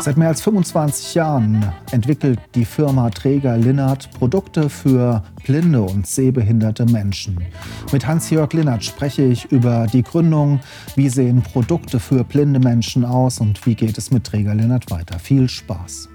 Seit 0.00 0.16
mehr 0.16 0.28
als 0.28 0.40
25 0.40 1.14
Jahren 1.14 1.72
entwickelt 1.90 2.40
die 2.54 2.64
Firma 2.64 3.10
Träger 3.10 3.58
Linnert 3.58 4.10
Produkte 4.12 4.70
für 4.70 5.22
blinde 5.44 5.82
und 5.82 6.06
sehbehinderte 6.06 6.86
Menschen. 6.86 7.38
Mit 7.92 8.06
Hans-Jörg 8.06 8.50
Linnert 8.54 8.82
spreche 8.82 9.22
ich 9.22 9.52
über 9.52 9.86
die 9.92 10.02
Gründung, 10.02 10.60
wie 10.96 11.10
sehen 11.10 11.42
Produkte 11.42 12.00
für 12.00 12.24
blinde 12.24 12.60
Menschen 12.60 13.04
aus 13.04 13.40
und 13.40 13.66
wie 13.66 13.74
geht 13.74 13.98
es 13.98 14.10
mit 14.10 14.24
Träger 14.24 14.54
Linnert 14.54 14.90
weiter. 14.90 15.18
Viel 15.18 15.50
Spaß! 15.50 16.08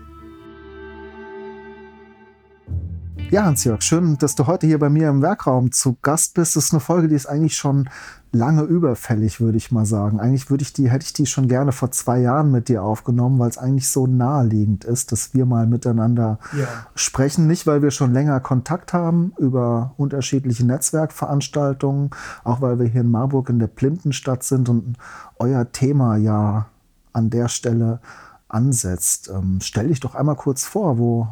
Ja, 3.32 3.44
Hans-Jörg, 3.44 3.82
schön, 3.82 4.18
dass 4.20 4.36
du 4.36 4.46
heute 4.46 4.68
hier 4.68 4.78
bei 4.78 4.90
mir 4.90 5.10
im 5.10 5.24
Werkraum 5.24 5.72
zu 5.72 5.98
Gast 6.04 6.36
bist. 6.36 6.56
Das 6.56 6.66
ist 6.66 6.74
eine 6.74 6.80
Folge, 6.80 7.08
die 7.08 7.16
ist 7.16 7.26
eigentlich 7.26 7.58
schon 7.58 7.90
lange 8.32 8.62
überfällig, 8.62 9.42
würde 9.42 9.58
ich 9.58 9.72
mal 9.72 9.86
sagen. 9.86 10.20
Eigentlich 10.20 10.52
würde 10.52 10.62
ich 10.62 10.74
die, 10.74 10.92
hätte 10.92 11.06
ich 11.06 11.14
die 11.14 11.26
schon 11.26 11.48
gerne 11.48 11.72
vor 11.72 11.90
zwei 11.90 12.20
Jahren 12.20 12.52
mit 12.52 12.70
dir 12.70 12.84
aufgenommen, 12.84 13.40
weil 13.40 13.50
es 13.50 13.58
eigentlich 13.58 13.90
so 13.90 14.06
naheliegend 14.06 14.86
ist, 14.86 15.12
dass 15.12 15.34
wir 15.34 15.48
mal 15.48 15.66
miteinander 15.66 16.38
ja. 16.56 16.68
sprechen. 16.94 17.48
Nicht, 17.48 17.66
weil 17.66 17.82
wir 17.82 17.90
schon 17.90 18.14
länger 18.14 18.40
Kontakt 18.42 18.94
haben 18.94 19.34
über 19.40 19.96
unterschiedliche 19.98 20.66
Netzwerkveranstaltungen, 20.66 22.12
auch 22.44 22.62
weil 22.62 22.78
wir 22.78 22.86
hier 22.86 23.02
in 23.02 23.12
Marburg 23.12 23.50
in 23.50 23.58
der 23.58 23.68
Blindenstadt 23.68 24.44
sind 24.44 24.70
und 24.70 24.98
euer 25.40 25.72
Thema 25.72 26.16
ja 26.16 26.68
an 27.12 27.32
der 27.32 27.48
Stelle 27.48 28.02
ansetzt. 28.50 29.32
Ähm, 29.34 29.60
stell 29.62 29.88
dich 29.88 30.00
doch 30.00 30.14
einmal 30.14 30.36
kurz 30.36 30.64
vor, 30.64 31.00
wo, 31.00 31.28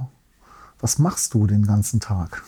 was 0.84 1.00
machst 1.00 1.34
du 1.34 1.48
den 1.48 1.66
ganzen 1.66 2.02
Tag? 2.02 2.44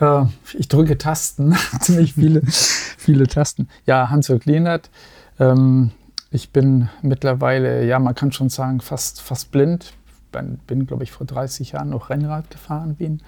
Äh, 0.00 0.24
ich 0.54 0.66
drücke 0.66 0.96
Tasten, 0.96 1.54
ziemlich 1.80 2.14
viele, 2.14 2.40
viele 2.46 3.28
Tasten. 3.28 3.68
Ja, 3.84 4.08
Hans-Jörg 4.08 4.46
Lehnert. 4.46 4.90
Ähm, 5.38 5.90
ich 6.30 6.50
bin 6.50 6.88
mittlerweile, 7.02 7.84
ja, 7.84 7.98
man 7.98 8.14
kann 8.14 8.32
schon 8.32 8.48
sagen, 8.48 8.80
fast, 8.80 9.20
fast 9.20 9.52
blind. 9.52 9.92
Bin, 10.32 10.58
bin 10.66 10.86
glaube 10.86 11.04
ich, 11.04 11.12
vor 11.12 11.26
30 11.26 11.72
Jahren 11.72 11.90
noch 11.90 12.08
Rennrad 12.08 12.50
gefahren, 12.50 12.94
wie 12.98 13.04
ein, 13.04 13.22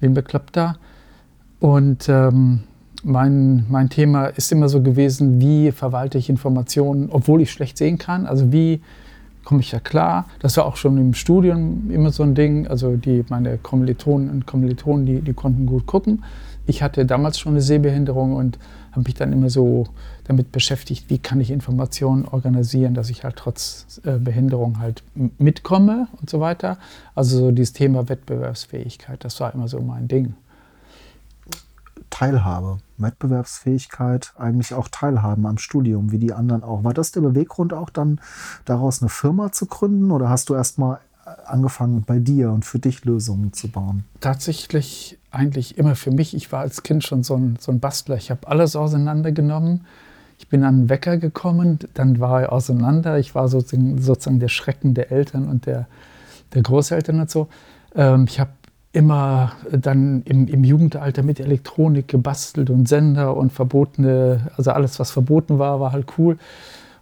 wie 0.00 0.06
ein 0.06 0.14
Bekloppter. 0.14 0.76
Und 1.60 2.08
ähm, 2.08 2.64
mein, 3.04 3.66
mein 3.68 3.88
Thema 3.88 4.26
ist 4.26 4.50
immer 4.50 4.68
so 4.68 4.82
gewesen, 4.82 5.40
wie 5.40 5.70
verwalte 5.70 6.18
ich 6.18 6.28
Informationen, 6.28 7.08
obwohl 7.08 7.40
ich 7.40 7.52
schlecht 7.52 7.78
sehen 7.78 7.98
kann. 7.98 8.26
Also 8.26 8.52
wie 8.52 8.82
komme 9.48 9.62
ich 9.62 9.72
ja 9.72 9.80
klar. 9.80 10.26
Das 10.40 10.58
war 10.58 10.66
auch 10.66 10.76
schon 10.76 10.98
im 10.98 11.14
Studium 11.14 11.90
immer 11.90 12.12
so 12.12 12.22
ein 12.22 12.34
Ding. 12.34 12.66
Also 12.66 12.96
die, 12.96 13.24
meine 13.30 13.56
Kommilitonen 13.56 14.28
und 14.28 14.46
Kommilitonen, 14.46 15.06
die, 15.06 15.22
die 15.22 15.32
konnten 15.32 15.64
gut 15.64 15.86
gucken. 15.86 16.22
Ich 16.66 16.82
hatte 16.82 17.06
damals 17.06 17.38
schon 17.38 17.52
eine 17.52 17.62
Sehbehinderung 17.62 18.36
und 18.36 18.58
habe 18.90 19.04
mich 19.06 19.14
dann 19.14 19.32
immer 19.32 19.48
so 19.48 19.86
damit 20.24 20.52
beschäftigt, 20.52 21.08
wie 21.08 21.16
kann 21.16 21.40
ich 21.40 21.50
Informationen 21.50 22.26
organisieren, 22.26 22.92
dass 22.92 23.08
ich 23.08 23.24
halt 23.24 23.36
trotz 23.36 24.02
äh, 24.04 24.18
Behinderung 24.18 24.80
halt 24.80 25.02
mitkomme 25.14 26.08
und 26.20 26.28
so 26.28 26.40
weiter. 26.40 26.76
Also 27.14 27.38
so 27.38 27.50
dieses 27.50 27.72
Thema 27.72 28.06
Wettbewerbsfähigkeit, 28.10 29.24
das 29.24 29.40
war 29.40 29.54
immer 29.54 29.66
so 29.66 29.80
mein 29.80 30.08
Ding. 30.08 30.34
Teilhabe, 32.10 32.80
Wettbewerbsfähigkeit, 32.98 34.32
eigentlich 34.36 34.74
auch 34.74 34.88
Teilhaben 34.88 35.46
am 35.46 35.58
Studium, 35.58 36.12
wie 36.12 36.18
die 36.18 36.32
anderen 36.32 36.62
auch. 36.62 36.84
War 36.84 36.94
das 36.94 37.12
der 37.12 37.20
Beweggrund 37.20 37.72
auch 37.72 37.90
dann 37.90 38.20
daraus 38.64 39.02
eine 39.02 39.08
Firma 39.08 39.52
zu 39.52 39.66
gründen 39.66 40.10
oder 40.10 40.28
hast 40.28 40.48
du 40.48 40.54
erst 40.54 40.78
mal 40.78 41.00
angefangen 41.44 42.04
bei 42.06 42.18
dir 42.18 42.50
und 42.50 42.64
für 42.64 42.78
dich 42.78 43.04
Lösungen 43.04 43.52
zu 43.52 43.68
bauen? 43.68 44.04
Tatsächlich 44.20 45.18
eigentlich 45.30 45.78
immer 45.78 45.94
für 45.94 46.10
mich. 46.10 46.34
Ich 46.34 46.50
war 46.52 46.60
als 46.60 46.82
Kind 46.82 47.04
schon 47.04 47.22
so 47.22 47.36
ein, 47.36 47.56
so 47.60 47.72
ein 47.72 47.80
Bastler. 47.80 48.16
Ich 48.16 48.30
habe 48.30 48.48
alles 48.48 48.76
auseinandergenommen. 48.76 49.84
Ich 50.38 50.48
bin 50.48 50.62
an 50.64 50.82
den 50.82 50.88
Wecker 50.88 51.16
gekommen, 51.16 51.80
dann 51.94 52.20
war 52.20 52.42
er 52.42 52.52
auseinander. 52.52 53.18
Ich 53.18 53.34
war 53.34 53.48
sozusagen, 53.48 54.00
sozusagen 54.00 54.38
der 54.38 54.48
Schrecken 54.48 54.94
der 54.94 55.10
Eltern 55.10 55.48
und 55.48 55.66
der, 55.66 55.88
der 56.54 56.62
Großeltern 56.62 57.20
und 57.20 57.30
so. 57.30 57.48
Ähm, 57.94 58.26
ich 58.28 58.38
habe 58.38 58.50
immer 58.98 59.52
dann 59.70 60.22
im, 60.22 60.48
im, 60.48 60.64
Jugendalter 60.64 61.22
mit 61.22 61.38
Elektronik 61.38 62.08
gebastelt 62.08 62.68
und 62.68 62.88
Sender 62.88 63.36
und 63.36 63.52
verbotene, 63.52 64.50
also 64.56 64.72
alles, 64.72 64.98
was 64.98 65.12
verboten 65.12 65.60
war, 65.60 65.78
war 65.78 65.92
halt 65.92 66.06
cool. 66.18 66.36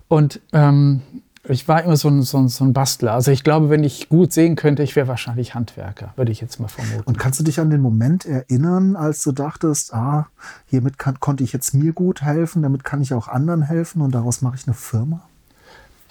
Und 0.07 0.43
ähm, 0.53 1.01
ich 1.49 1.67
war 1.69 1.83
immer 1.83 1.97
so 1.97 2.09
ein, 2.09 2.21
so, 2.21 2.37
ein, 2.37 2.49
so 2.49 2.65
ein, 2.65 2.75
Bastler. 2.75 3.15
Also 3.15 3.31
ich 3.31 3.45
glaube, 3.45 3.71
wenn 3.71 3.83
ich 3.83 4.11
gut 4.11 4.35
sehen 4.35 4.57
könnte, 4.57 4.83
ich 4.83 4.95
wäre 4.95 5.09
wahrscheinlich 5.09 5.55
Handwerker, 5.55 6.13
würde 6.17 6.33
ich 6.33 6.43
jetzt 6.43 6.61
mal 6.61 6.69
vermuten. 6.69 7.05
Und 7.07 7.19
kannst 7.19 7.41
du 7.41 7.45
dich 7.45 7.61
an 7.61 7.71
den 7.71 7.81
Moment 7.81 8.27
erinnern, 8.27 8.95
als 8.95 9.23
du 9.23 9.33
dachtest, 9.33 9.95
ah, 9.95 10.27
hiermit 10.67 10.99
kann, 10.99 11.19
konnte 11.19 11.45
ich 11.45 11.55
jetzt 11.55 11.73
mir 11.73 11.95
gut 11.95 12.21
helfen, 12.21 12.61
damit 12.61 12.85
kann 12.85 13.01
ich 13.01 13.15
auch 13.15 13.27
anderen 13.27 13.63
helfen 13.63 14.03
und 14.03 14.15
daraus 14.15 14.43
mache 14.43 14.57
ich 14.57 14.67
eine 14.67 14.75
Firma? 14.75 15.23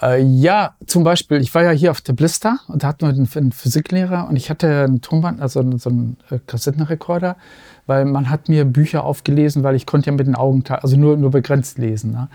Äh, 0.01 0.22
ja, 0.22 0.75
zum 0.85 1.03
Beispiel, 1.03 1.38
ich 1.38 1.53
war 1.56 1.63
ja 1.63 1.72
hier 1.72 1.91
auf 1.91 2.01
der 2.01 2.13
Blister 2.13 2.59
und 2.67 2.83
da 2.83 2.88
hatten 2.88 3.01
wir 3.01 3.09
einen, 3.09 3.51
Physiklehrer 3.51 4.28
und 4.29 4.35
ich 4.35 4.50
hatte 4.50 4.83
einen 4.83 5.01
Tonband, 5.01 5.41
also 5.41 5.78
so 5.78 5.89
einen 5.89 6.17
äh, 6.29 6.39
Kassettenrekorder, 6.45 7.38
weil 7.85 8.05
man 8.05 8.29
hat 8.29 8.50
mir 8.50 8.66
Bücher 8.66 9.03
aufgelesen, 9.03 9.63
weil 9.63 9.75
ich 9.75 9.85
konnte 9.85 10.07
ja 10.07 10.16
mit 10.16 10.28
den 10.28 10.35
Augen, 10.35 10.63
also 10.67 10.97
nur, 10.97 11.17
nur 11.17 11.31
begrenzt 11.31 11.78
lesen. 11.78 12.11
Ne? 12.11 12.29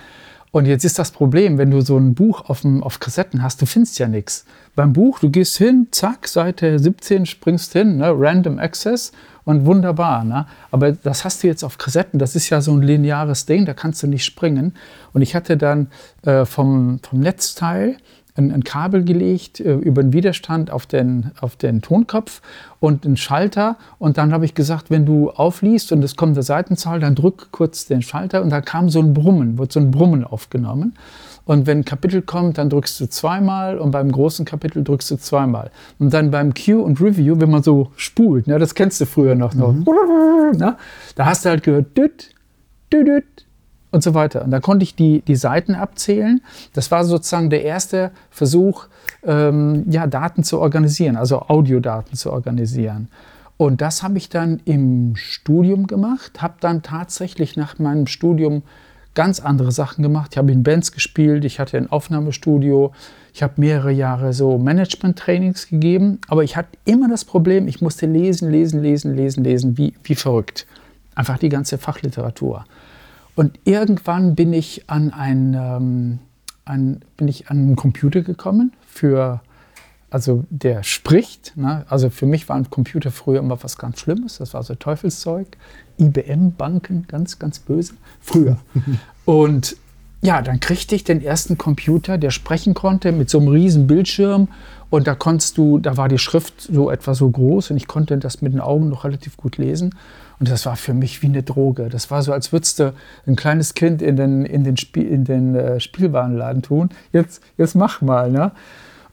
Und 0.53 0.67
jetzt 0.67 0.85
ist 0.85 0.99
das 0.99 1.13
Problem, 1.13 1.59
wenn 1.59 1.71
du 1.71 1.81
so 1.81 1.97
ein 1.97 2.15
Buch 2.15 2.49
auf, 2.49 2.63
dem, 2.63 2.83
auf 2.83 2.99
Kassetten 2.99 3.43
hast, 3.43 3.63
du 3.63 3.67
findest 3.67 3.99
ja 4.01 4.09
nichts. 4.09 4.45
Beim 4.75 4.93
Buch, 4.93 5.21
du 5.21 5.31
gehst 5.31 5.57
hin, 5.59 5.87
zack, 5.93 6.27
Seite 6.27 6.79
17, 6.79 7.27
springst 7.27 7.73
hin, 7.73 7.99
ne, 7.99 8.13
Random 8.13 8.59
Access 8.59 9.13
und 9.45 9.65
wunderbar. 9.65 10.25
Ne? 10.25 10.47
Aber 10.73 10.93
das 10.93 11.25
hast 11.25 11.43
du 11.43 11.47
jetzt 11.47 11.63
auf 11.63 11.79
Kassetten, 11.79 12.19
das 12.19 12.35
ist 12.35 12.51
ja 12.51 12.61
so 12.61 12.73
ein 12.73 12.83
lineares 12.83 13.47
Ding, 13.47 13.65
da 13.65 13.75
kannst 13.75 14.03
du 14.03 14.09
nicht 14.09 14.25
springen. 14.25 14.75
Und 15.13 15.23
ich 15.23 15.37
hatte 15.37 15.57
dann 15.57 15.89
äh, 16.23 16.45
vom, 16.45 16.99
vom 17.01 17.21
Netzteil 17.21 17.97
ein, 18.41 18.53
ein 18.53 18.65
Kabel 18.65 19.05
gelegt 19.05 19.61
äh, 19.61 19.75
über 19.75 20.03
den 20.03 20.13
Widerstand 20.13 20.71
auf 20.71 20.87
den, 20.87 21.31
auf 21.41 21.57
den 21.57 21.83
Tonkopf 21.83 22.41
und 22.81 23.05
einen 23.05 23.17
Schalter. 23.17 23.77
Und 23.99 24.19
dann 24.19 24.33
habe 24.33 24.45
ich 24.45 24.55
gesagt, 24.55 24.91
wenn 24.91 25.07
du 25.07 25.31
aufliest 25.31 25.93
und 25.93 26.03
es 26.03 26.17
kommt 26.17 26.37
der 26.37 26.43
Seitenzahl, 26.43 27.01
dann 27.01 27.15
drück 27.15 27.49
kurz 27.53 27.87
den 27.87 28.03
Schalter 28.03 28.43
und 28.43 28.51
da 28.51 28.61
kam 28.61 28.89
so 28.89 29.01
ein 29.01 29.15
Brummen, 29.15 29.59
wird 29.59 29.73
so 29.73 29.81
ein 29.81 29.91
Brummen 29.91 30.25
aufgenommen. 30.25 30.95
Und 31.45 31.67
wenn 31.67 31.79
ein 31.79 31.85
Kapitel 31.85 32.23
kommt, 32.23 32.59
dann 32.59 32.71
drückst 32.71 33.01
du 33.01 33.09
zweimal 33.09 33.79
und 33.79 33.91
beim 33.91 34.13
großen 34.13 34.45
Kapitel 34.45 34.85
drückst 34.85 35.11
du 35.11 35.17
zweimal. 35.17 35.71
Und 35.99 36.13
dann 36.13 36.31
beim 36.31 36.55
Q 36.55 36.81
und 36.81 37.01
Review, 37.01 37.41
wenn 37.41 37.51
man 37.51 37.63
so 37.63 37.91
spult, 37.97 38.47
ne, 38.47 38.59
das 38.59 38.75
kennst 38.75 39.01
du 39.01 39.07
früher 39.07 39.35
noch, 39.35 39.55
noch 39.55 39.73
mhm. 39.73 39.85
ne, 40.57 40.77
da 41.17 41.27
hast 41.27 41.45
du 41.45 41.49
halt 41.49 41.63
gehört, 41.63 41.97
düt, 41.97 42.31
düt, 42.93 43.07
düt, 43.07 43.47
und 43.91 44.03
so 44.03 44.15
weiter. 44.15 44.45
Und 44.45 44.51
da 44.51 44.61
konnte 44.61 44.85
ich 44.85 44.95
die, 44.95 45.23
die 45.23 45.37
Seiten 45.37 45.75
abzählen. 45.75 46.41
Das 46.73 46.91
war 46.91 47.05
sozusagen 47.05 47.51
der 47.51 47.65
erste 47.65 48.13
Versuch, 48.31 48.87
ähm, 49.25 49.85
ja, 49.91 50.07
Daten 50.07 50.45
zu 50.45 50.61
organisieren, 50.61 51.17
also 51.17 51.41
Audiodaten 51.43 52.17
zu 52.17 52.33
organisieren. 52.33 53.09
Und 53.57 53.83
das 53.83 54.03
habe 54.03 54.17
ich 54.17 54.31
dann 54.31 54.61
im 54.65 55.17
Studium 55.17 55.87
gemacht, 55.87 56.41
habe 56.41 56.55
dann 56.61 56.83
tatsächlich 56.83 57.57
nach 57.57 57.79
meinem 57.79 58.07
Studium 58.07 58.63
ganz 59.15 59.41
andere 59.41 59.73
Sachen 59.73 60.03
gemacht. 60.03 60.31
Ich 60.33 60.39
habe 60.39 60.53
in 60.53 60.63
Bands 60.63 60.93
gespielt, 60.93 61.45
ich 61.45 61.61
hatte 61.61 61.77
ein 61.77 61.91
Aufnahmestudio, 61.91 62.93
ich 63.35 63.43
habe 63.43 63.55
mehrere 63.57 63.91
Jahre 63.93 64.33
so 64.33 64.57
Management-Trainings 64.57 65.69
gegeben, 65.69 66.21
aber 66.29 66.43
ich 66.43 66.57
hatte 66.57 66.71
immer 66.85 67.09
das 67.09 67.25
Problem, 67.25 67.69
ich 67.69 67.83
musste 67.83 68.07
lesen, 68.07 68.51
lesen, 68.51 68.83
lesen, 68.83 69.15
lesen, 69.15 69.45
lesen, 69.45 69.77
wie, 69.77 69.95
wie 70.05 70.15
verrückt. 70.15 70.67
Einfach 71.15 71.39
die 71.39 71.49
ganze 71.49 71.77
Fachliteratur. 71.77 72.65
Und 73.35 73.59
irgendwann 73.65 74.35
bin 74.35 74.53
ich 74.53 74.85
an, 74.89 75.13
ein, 75.13 75.55
ähm, 75.55 76.19
an, 76.65 77.01
bin 77.17 77.29
ich 77.29 77.51
an 77.51 77.59
einen 77.59 77.77
Computer 77.77 78.23
gekommen, 78.23 78.73
für, 78.87 79.41
also 80.11 80.45
der 80.51 80.83
spricht. 80.83 81.57
Ne? 81.57 81.85
Also 81.89 82.11
für 82.11 82.27
mich 82.27 82.49
war 82.49 82.57
ein 82.57 82.71
Computer 82.71 83.11
früher 83.11 83.39
immer 83.39 83.63
was 83.63 83.79
ganz 83.79 84.01
Schlimmes. 84.01 84.39
Das 84.39 84.55
war 84.55 84.63
so 84.63 84.75
Teufelszeug. 84.75 85.47
IBM-Banken, 85.99 87.07
ganz, 87.09 87.39
ganz 87.39 87.59
böse. 87.59 87.95
Früher. 88.21 88.59
Und 89.25 89.77
ja, 90.23 90.43
dann 90.43 90.61
kriegte 90.61 90.95
ich 90.95 91.05
den 91.05 91.23
ersten 91.23 91.57
Computer, 91.57 92.19
der 92.19 92.31
sprechen 92.31 92.75
konnte, 92.75 93.11
mit 93.11 93.31
so 93.31 93.39
einem 93.39 93.49
riesen 93.49 93.87
Bildschirm. 93.87 94.49
Und 94.91 95.07
da 95.07 95.15
konntest 95.15 95.57
du, 95.57 95.79
da 95.79 95.97
war 95.97 96.09
die 96.09 96.19
Schrift 96.19 96.61
so 96.61 96.91
etwa 96.91 97.15
so 97.15 97.31
groß 97.31 97.71
und 97.71 97.77
ich 97.77 97.87
konnte 97.87 98.19
das 98.19 98.43
mit 98.43 98.53
den 98.53 98.61
Augen 98.61 98.89
noch 98.89 99.05
relativ 99.05 99.37
gut 99.37 99.57
lesen. 99.57 99.95
Und 100.41 100.49
das 100.49 100.65
war 100.65 100.77
für 100.77 100.95
mich 100.95 101.23
wie 101.23 101.27
eine 101.27 101.43
Droge. 101.43 101.91
Das 101.91 102.11
war 102.11 102.23
so, 102.23 102.33
als 102.33 102.51
würdest 102.51 102.81
du 102.81 102.95
ein 103.27 103.37
kleines 103.37 103.75
Kind 103.75 104.01
in 104.01 104.17
den, 104.17 104.47
in 104.47 104.65
den, 104.65 104.79
Spiel, 104.79 105.07
in 105.07 105.25
den 105.25 105.55
äh, 105.55 105.81
Spielwarenladen 105.81 106.63
tun. 106.63 106.89
Jetzt, 107.13 107.43
jetzt 107.59 107.75
mach 107.75 108.01
mal. 108.01 108.31
Ne? 108.31 108.51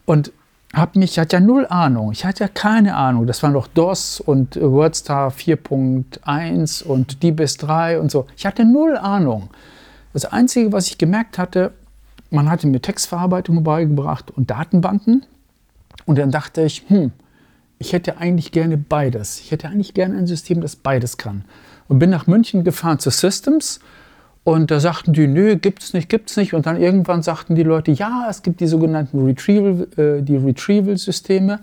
Und 0.06 0.32
hab 0.74 0.96
mich, 0.96 1.12
ich 1.12 1.20
hatte 1.20 1.36
ja 1.36 1.40
null 1.42 1.68
Ahnung. 1.70 2.14
Ich 2.14 2.24
hatte 2.24 2.46
ja 2.46 2.48
keine 2.48 2.96
Ahnung. 2.96 3.28
Das 3.28 3.44
war 3.44 3.52
noch 3.52 3.68
DOS 3.68 4.22
und 4.22 4.56
WordStar 4.56 5.32
4.1 5.32 6.84
und 6.84 7.22
DBIS 7.22 7.58
3 7.58 8.00
und 8.00 8.10
so. 8.10 8.26
Ich 8.38 8.46
hatte 8.46 8.64
null 8.64 8.98
Ahnung. 8.98 9.50
Das 10.14 10.24
Einzige, 10.24 10.72
was 10.72 10.88
ich 10.88 10.98
gemerkt 10.98 11.38
hatte, 11.38 11.74
man 12.30 12.50
hatte 12.50 12.68
mir 12.68 12.82
Textverarbeitung 12.82 13.64
beigebracht 13.64 14.32
und 14.32 14.50
Datenbanken. 14.50 15.26
Und 16.06 16.18
dann 16.18 16.32
dachte 16.32 16.62
ich, 16.62 16.86
hm, 16.88 17.12
ich 17.80 17.94
hätte 17.94 18.18
eigentlich 18.18 18.52
gerne 18.52 18.78
beides. 18.78 19.40
Ich 19.40 19.52
hätte 19.52 19.68
eigentlich 19.68 19.94
gerne 19.94 20.18
ein 20.18 20.28
System, 20.28 20.62
das 20.62 20.76
beides 20.76 21.18
kann. 21.18 21.46
Und 21.88 22.00
bin 22.00 22.10
nach 22.10 22.28
München 22.28 22.64
gefahren 22.64 23.00
zu 23.00 23.10
Systems 23.10 23.80
und 24.48 24.72
da 24.72 24.80
sagten 24.80 25.12
die, 25.12 25.28
nö, 25.28 25.58
gibt's 25.58 25.92
nicht, 25.92 26.08
gibt's 26.08 26.38
nicht. 26.38 26.54
Und 26.54 26.66
dann 26.66 26.80
irgendwann 26.80 27.22
sagten 27.22 27.56
die 27.56 27.64
Leute, 27.64 27.92
ja, 27.92 28.28
es 28.30 28.44
gibt 28.44 28.62
die 28.62 28.68
sogenannten 28.68 29.26
Retrieval, 29.26 29.88
äh, 29.98 30.22
die 30.22 30.38
Retrieval-Systeme. 30.38 31.60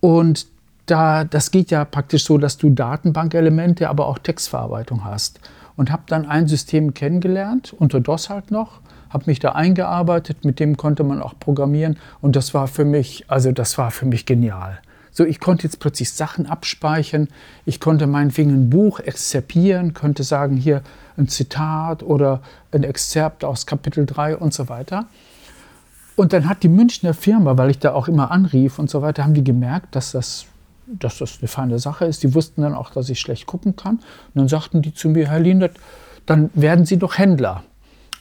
Und 0.00 0.46
da, 0.84 1.24
das 1.24 1.50
geht 1.50 1.70
ja 1.70 1.86
praktisch 1.86 2.26
so, 2.26 2.36
dass 2.36 2.58
du 2.58 2.68
Datenbankelemente, 2.68 3.88
aber 3.88 4.08
auch 4.08 4.18
Textverarbeitung 4.18 5.06
hast. 5.06 5.40
Und 5.74 5.90
habe 5.90 6.02
dann 6.06 6.26
ein 6.26 6.48
System 6.48 6.92
kennengelernt, 6.92 7.72
unter 7.72 7.98
DOS 7.98 8.28
halt 8.28 8.50
noch, 8.50 8.82
habe 9.08 9.24
mich 9.24 9.38
da 9.38 9.52
eingearbeitet, 9.52 10.44
mit 10.44 10.60
dem 10.60 10.76
konnte 10.76 11.04
man 11.04 11.22
auch 11.22 11.38
programmieren. 11.40 11.96
Und 12.20 12.36
das 12.36 12.52
war 12.52 12.68
für 12.68 12.84
mich, 12.84 13.24
also 13.28 13.52
das 13.52 13.78
war 13.78 13.90
für 13.90 14.04
mich 14.04 14.26
genial. 14.26 14.81
So, 15.14 15.24
ich 15.26 15.40
konnte 15.40 15.64
jetzt 15.64 15.78
plötzlich 15.78 16.10
Sachen 16.10 16.46
abspeichern. 16.46 17.28
Ich 17.66 17.80
konnte 17.80 18.06
meinetwegen 18.06 18.50
ein 18.50 18.70
Buch 18.70 18.98
exzerpieren, 18.98 19.92
könnte 19.92 20.24
sagen, 20.24 20.56
hier 20.56 20.82
ein 21.18 21.28
Zitat 21.28 22.02
oder 22.02 22.40
ein 22.72 22.82
Exzerpt 22.82 23.44
aus 23.44 23.66
Kapitel 23.66 24.06
3 24.06 24.38
und 24.38 24.54
so 24.54 24.70
weiter. 24.70 25.06
Und 26.16 26.32
dann 26.32 26.48
hat 26.48 26.62
die 26.62 26.68
Münchner 26.68 27.12
Firma, 27.12 27.58
weil 27.58 27.70
ich 27.70 27.78
da 27.78 27.92
auch 27.92 28.08
immer 28.08 28.30
anrief 28.30 28.78
und 28.78 28.88
so 28.88 29.02
weiter, 29.02 29.24
haben 29.24 29.34
die 29.34 29.44
gemerkt, 29.44 29.94
dass 29.94 30.12
das, 30.12 30.46
dass 30.86 31.18
das 31.18 31.38
eine 31.40 31.48
feine 31.48 31.78
Sache 31.78 32.06
ist. 32.06 32.22
Die 32.22 32.34
wussten 32.34 32.62
dann 32.62 32.74
auch, 32.74 32.90
dass 32.90 33.10
ich 33.10 33.20
schlecht 33.20 33.46
gucken 33.46 33.76
kann. 33.76 33.96
Und 33.96 34.34
dann 34.34 34.48
sagten 34.48 34.80
die 34.80 34.94
zu 34.94 35.10
mir, 35.10 35.28
Herr 35.28 35.40
Liendert, 35.40 35.76
dann 36.24 36.50
werden 36.54 36.86
Sie 36.86 36.98
doch 36.98 37.18
Händler. 37.18 37.64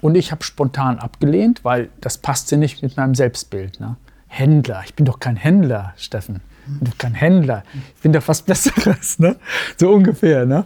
Und 0.02 0.16
ich 0.16 0.32
habe 0.32 0.44
spontan 0.44 1.00
abgelehnt, 1.00 1.64
weil 1.64 1.90
das 2.02 2.18
passte 2.18 2.58
nicht 2.58 2.82
mit 2.82 2.98
meinem 2.98 3.16
Selbstbild. 3.16 3.80
Ne? 3.80 3.96
Händler, 4.28 4.82
ich 4.84 4.96
bin 4.96 5.06
doch 5.06 5.20
kein 5.20 5.36
Händler, 5.36 5.94
Steffen. 5.96 6.42
Ich 6.68 6.80
bin 6.80 6.98
kein 6.98 7.14
Händler. 7.14 7.64
Ich 7.96 8.02
bin 8.02 8.14
doch 8.14 8.28
was 8.28 8.42
Besseres, 8.42 9.20
ne? 9.20 9.38
So 9.78 9.92
ungefähr, 9.92 10.46
ne? 10.46 10.66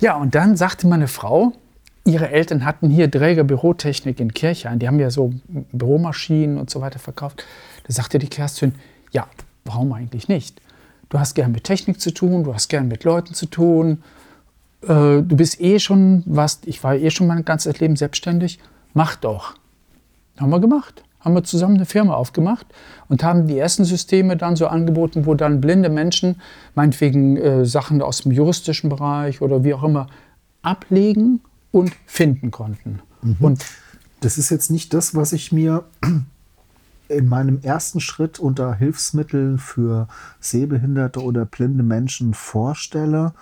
Ja, 0.00 0.16
und 0.16 0.34
dann 0.34 0.56
sagte 0.56 0.86
meine 0.86 1.08
Frau, 1.08 1.52
ihre 2.04 2.30
Eltern 2.30 2.64
hatten 2.64 2.90
hier 2.90 3.10
Träger 3.10 3.44
Bürotechnik 3.44 4.20
in 4.20 4.32
Kirchhain. 4.34 4.78
Die 4.78 4.86
haben 4.86 5.00
ja 5.00 5.10
so 5.10 5.32
Büromaschinen 5.72 6.58
und 6.58 6.70
so 6.70 6.80
weiter 6.80 6.98
verkauft. 6.98 7.44
Da 7.86 7.92
sagte 7.92 8.18
die 8.18 8.28
Kerstin, 8.28 8.74
ja, 9.12 9.26
warum 9.64 9.92
eigentlich 9.92 10.28
nicht? 10.28 10.60
Du 11.08 11.18
hast 11.18 11.34
gern 11.34 11.52
mit 11.52 11.64
Technik 11.64 12.00
zu 12.00 12.12
tun, 12.12 12.44
du 12.44 12.54
hast 12.54 12.68
gern 12.68 12.88
mit 12.88 13.04
Leuten 13.04 13.34
zu 13.34 13.46
tun. 13.46 14.02
Äh, 14.82 14.88
du 14.88 15.36
bist 15.36 15.60
eh 15.60 15.78
schon 15.78 16.22
was, 16.26 16.60
ich 16.66 16.82
war 16.82 16.96
eh 16.96 17.10
schon 17.10 17.28
mein 17.28 17.44
ganzes 17.44 17.78
Leben 17.78 17.96
selbstständig. 17.96 18.58
Mach 18.92 19.16
doch. 19.16 19.54
Haben 20.38 20.50
wir 20.50 20.60
gemacht 20.60 21.05
haben 21.26 21.34
wir 21.34 21.42
zusammen 21.42 21.74
eine 21.74 21.86
Firma 21.86 22.14
aufgemacht 22.14 22.66
und 23.08 23.24
haben 23.24 23.48
die 23.48 23.58
ersten 23.58 23.84
Systeme 23.84 24.36
dann 24.36 24.54
so 24.54 24.68
angeboten, 24.68 25.26
wo 25.26 25.34
dann 25.34 25.60
blinde 25.60 25.88
Menschen, 25.88 26.40
meinetwegen 26.76 27.36
äh, 27.36 27.66
Sachen 27.66 28.00
aus 28.00 28.20
dem 28.20 28.30
juristischen 28.30 28.88
Bereich 28.88 29.42
oder 29.42 29.64
wie 29.64 29.74
auch 29.74 29.82
immer, 29.82 30.06
ablegen 30.62 31.40
und 31.72 31.90
finden 32.06 32.52
konnten. 32.52 33.00
Mhm. 33.22 33.36
Und 33.40 33.66
das 34.20 34.38
ist 34.38 34.50
jetzt 34.50 34.70
nicht 34.70 34.94
das, 34.94 35.16
was 35.16 35.32
ich 35.32 35.50
mir 35.50 35.82
in 37.08 37.28
meinem 37.28 37.58
ersten 37.60 37.98
Schritt 37.98 38.38
unter 38.38 38.74
Hilfsmitteln 38.74 39.58
für 39.58 40.06
sehbehinderte 40.38 41.20
oder 41.20 41.44
blinde 41.44 41.82
Menschen 41.82 42.34
vorstelle. 42.34 43.32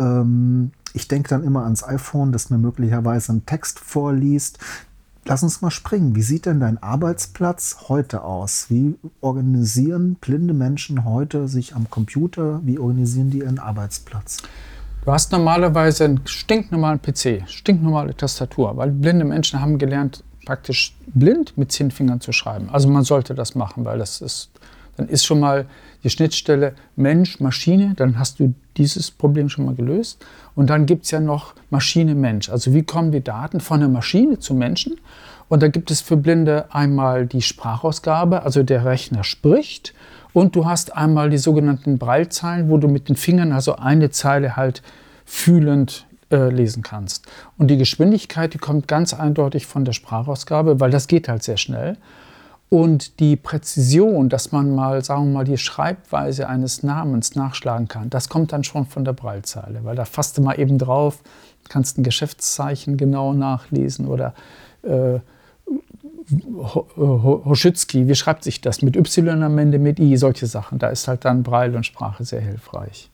Ähm, 0.00 0.72
ich 0.94 1.06
denke 1.06 1.28
dann 1.28 1.44
immer 1.44 1.62
ans 1.62 1.84
iPhone, 1.84 2.32
das 2.32 2.50
mir 2.50 2.58
möglicherweise 2.58 3.30
einen 3.30 3.46
Text 3.46 3.78
vorliest. 3.78 4.58
Lass 5.24 5.42
uns 5.42 5.60
mal 5.60 5.70
springen. 5.70 6.16
Wie 6.16 6.22
sieht 6.22 6.46
denn 6.46 6.60
dein 6.60 6.82
Arbeitsplatz 6.82 7.84
heute 7.88 8.24
aus? 8.24 8.66
Wie 8.68 8.96
organisieren 9.20 10.16
blinde 10.20 10.54
Menschen 10.54 11.04
heute 11.04 11.46
sich 11.46 11.74
am 11.74 11.90
Computer? 11.90 12.60
Wie 12.64 12.78
organisieren 12.78 13.30
die 13.30 13.38
ihren 13.38 13.58
Arbeitsplatz? 13.58 14.38
Du 15.04 15.12
hast 15.12 15.32
normalerweise 15.32 16.04
einen 16.04 16.20
stinknormalen 16.26 17.00
PC, 17.00 17.48
stinknormale 17.48 18.16
Tastatur, 18.16 18.76
weil 18.76 18.90
blinde 18.90 19.24
Menschen 19.24 19.60
haben 19.60 19.78
gelernt, 19.78 20.24
praktisch 20.44 20.96
blind 21.06 21.56
mit 21.56 21.72
zehn 21.72 21.90
Fingern 21.90 22.20
zu 22.20 22.32
schreiben. 22.32 22.68
Also 22.70 22.88
man 22.88 23.04
sollte 23.04 23.34
das 23.34 23.54
machen, 23.54 23.84
weil 23.84 23.98
das 23.98 24.20
ist, 24.20 24.50
dann 24.96 25.08
ist 25.08 25.24
schon 25.24 25.40
mal 25.40 25.66
die 26.02 26.10
Schnittstelle 26.10 26.74
Mensch, 26.96 27.40
Maschine, 27.40 27.94
dann 27.96 28.18
hast 28.18 28.40
du 28.40 28.54
dieses 28.76 29.10
Problem 29.10 29.48
schon 29.48 29.66
mal 29.66 29.74
gelöst. 29.74 30.24
Und 30.54 30.70
dann 30.70 30.86
gibt 30.86 31.04
es 31.04 31.10
ja 31.10 31.20
noch 31.20 31.54
Maschine, 31.68 32.14
Mensch. 32.14 32.48
Also 32.48 32.72
wie 32.72 32.82
kommen 32.82 33.12
die 33.12 33.22
Daten 33.22 33.60
von 33.60 33.80
der 33.80 33.88
Maschine 33.88 34.38
zu 34.38 34.54
Menschen? 34.54 34.96
Und 35.48 35.62
da 35.62 35.68
gibt 35.68 35.90
es 35.90 36.00
für 36.00 36.16
Blinde 36.16 36.66
einmal 36.70 37.26
die 37.26 37.42
Sprachausgabe, 37.42 38.44
also 38.44 38.62
der 38.62 38.84
Rechner 38.84 39.24
spricht 39.24 39.94
und 40.32 40.54
du 40.54 40.64
hast 40.64 40.96
einmal 40.96 41.28
die 41.28 41.38
sogenannten 41.38 41.98
Breilzeilen, 41.98 42.70
wo 42.70 42.78
du 42.78 42.88
mit 42.88 43.08
den 43.08 43.16
Fingern 43.16 43.52
also 43.52 43.76
eine 43.76 44.10
Zeile 44.10 44.54
halt 44.54 44.82
fühlend 45.24 46.06
äh, 46.30 46.50
lesen 46.50 46.82
kannst. 46.84 47.26
Und 47.58 47.68
die 47.68 47.76
Geschwindigkeit, 47.76 48.54
die 48.54 48.58
kommt 48.58 48.86
ganz 48.86 49.12
eindeutig 49.12 49.66
von 49.66 49.84
der 49.84 49.92
Sprachausgabe, 49.92 50.78
weil 50.78 50.92
das 50.92 51.08
geht 51.08 51.28
halt 51.28 51.42
sehr 51.42 51.56
schnell. 51.56 51.96
Und 52.70 53.18
die 53.18 53.34
Präzision, 53.34 54.28
dass 54.28 54.52
man 54.52 54.74
mal, 54.74 55.04
sagen 55.04 55.26
wir 55.26 55.38
mal, 55.38 55.44
die 55.44 55.58
Schreibweise 55.58 56.48
eines 56.48 56.84
Namens 56.84 57.34
nachschlagen 57.34 57.88
kann, 57.88 58.10
das 58.10 58.28
kommt 58.28 58.52
dann 58.52 58.62
schon 58.62 58.86
von 58.86 59.04
der 59.04 59.12
Breilzeile, 59.12 59.80
weil 59.82 59.96
da 59.96 60.04
fasst 60.04 60.38
du 60.38 60.42
mal 60.42 60.58
eben 60.58 60.78
drauf, 60.78 61.18
kannst 61.68 61.98
ein 61.98 62.04
Geschäftszeichen 62.04 62.96
genau 62.96 63.32
nachlesen 63.32 64.06
oder 64.06 64.34
äh, 64.82 65.18
Hoschützky, 66.96 68.06
wie 68.06 68.14
schreibt 68.14 68.44
sich 68.44 68.60
das? 68.60 68.82
Mit 68.82 68.96
Y 68.96 69.42
am 69.42 69.58
Ende, 69.58 69.80
mit 69.80 69.98
I, 69.98 70.16
solche 70.16 70.46
Sachen. 70.46 70.78
Da 70.78 70.88
ist 70.88 71.08
halt 71.08 71.24
dann 71.24 71.42
Braille 71.42 71.76
und 71.76 71.84
Sprache 71.84 72.24
sehr 72.24 72.40
hilfreich. 72.40 73.10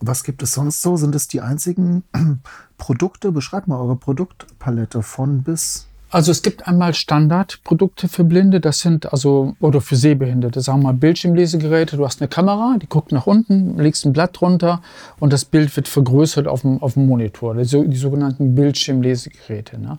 Was 0.00 0.24
gibt 0.24 0.42
es 0.42 0.52
sonst 0.52 0.82
so? 0.82 0.96
Sind 0.96 1.14
es 1.14 1.26
die 1.28 1.40
einzigen 1.40 2.04
Produkte? 2.78 3.32
Beschreibt 3.32 3.66
mal 3.66 3.80
eure 3.80 3.96
Produktpalette 3.96 5.02
von 5.02 5.42
bis. 5.42 5.87
Also 6.10 6.30
es 6.30 6.42
gibt 6.42 6.66
einmal 6.66 6.94
Standardprodukte 6.94 8.08
für 8.08 8.24
Blinde, 8.24 8.60
das 8.60 8.78
sind 8.78 9.12
also, 9.12 9.56
oder 9.60 9.82
für 9.82 9.96
Sehbehinderte, 9.96 10.62
sagen 10.62 10.80
wir 10.80 10.84
mal 10.84 10.94
Bildschirmlesegeräte. 10.94 11.98
Du 11.98 12.06
hast 12.06 12.22
eine 12.22 12.28
Kamera, 12.28 12.76
die 12.80 12.88
guckt 12.88 13.12
nach 13.12 13.26
unten, 13.26 13.78
legst 13.78 14.06
ein 14.06 14.14
Blatt 14.14 14.40
drunter 14.40 14.80
und 15.20 15.34
das 15.34 15.44
Bild 15.44 15.74
wird 15.76 15.86
vergrößert 15.86 16.48
auf 16.48 16.62
dem, 16.62 16.82
auf 16.82 16.94
dem 16.94 17.06
Monitor, 17.06 17.54
die, 17.54 17.88
die 17.88 17.96
sogenannten 17.96 18.54
Bildschirmlesegeräte. 18.54 19.78
Ne? 19.78 19.98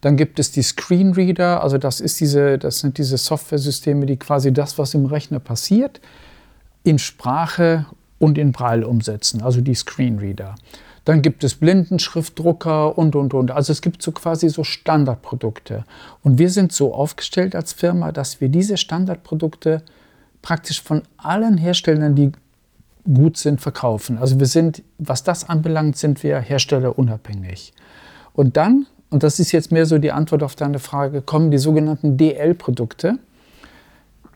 Dann 0.00 0.16
gibt 0.16 0.38
es 0.38 0.50
die 0.50 0.62
Screenreader, 0.62 1.62
also 1.62 1.76
das, 1.76 2.00
ist 2.00 2.20
diese, 2.20 2.56
das 2.56 2.78
sind 2.78 2.96
diese 2.96 3.18
Software-Systeme, 3.18 4.06
die 4.06 4.16
quasi 4.16 4.54
das, 4.54 4.78
was 4.78 4.94
im 4.94 5.04
Rechner 5.04 5.40
passiert, 5.40 6.00
in 6.84 6.98
Sprache 6.98 7.84
und 8.18 8.38
in 8.38 8.52
Braille 8.52 8.86
umsetzen, 8.86 9.42
also 9.42 9.60
die 9.60 9.74
Screenreader. 9.74 10.54
Dann 11.10 11.22
gibt 11.22 11.42
es 11.42 11.56
Blindenschriftdrucker 11.56 12.96
und, 12.96 13.16
und, 13.16 13.34
und. 13.34 13.50
Also 13.50 13.72
es 13.72 13.82
gibt 13.82 14.00
so 14.00 14.12
quasi 14.12 14.48
so 14.48 14.62
Standardprodukte. 14.62 15.84
Und 16.22 16.38
wir 16.38 16.50
sind 16.50 16.70
so 16.70 16.94
aufgestellt 16.94 17.56
als 17.56 17.72
Firma, 17.72 18.12
dass 18.12 18.40
wir 18.40 18.48
diese 18.48 18.76
Standardprodukte 18.76 19.82
praktisch 20.40 20.80
von 20.80 21.02
allen 21.16 21.58
Herstellern, 21.58 22.14
die 22.14 22.30
gut 23.12 23.38
sind, 23.38 23.60
verkaufen. 23.60 24.18
Also 24.18 24.38
wir 24.38 24.46
sind, 24.46 24.84
was 24.98 25.24
das 25.24 25.48
anbelangt, 25.48 25.96
sind 25.96 26.22
wir 26.22 26.38
herstellerunabhängig. 26.38 27.72
Und 28.32 28.56
dann 28.56 28.86
und 29.10 29.24
das 29.24 29.40
ist 29.40 29.50
jetzt 29.50 29.72
mehr 29.72 29.86
so 29.86 29.98
die 29.98 30.12
Antwort 30.12 30.44
auf 30.44 30.54
deine 30.54 30.78
Frage, 30.78 31.22
kommen 31.22 31.50
die 31.50 31.58
sogenannten 31.58 32.16
DL-Produkte. 32.18 33.18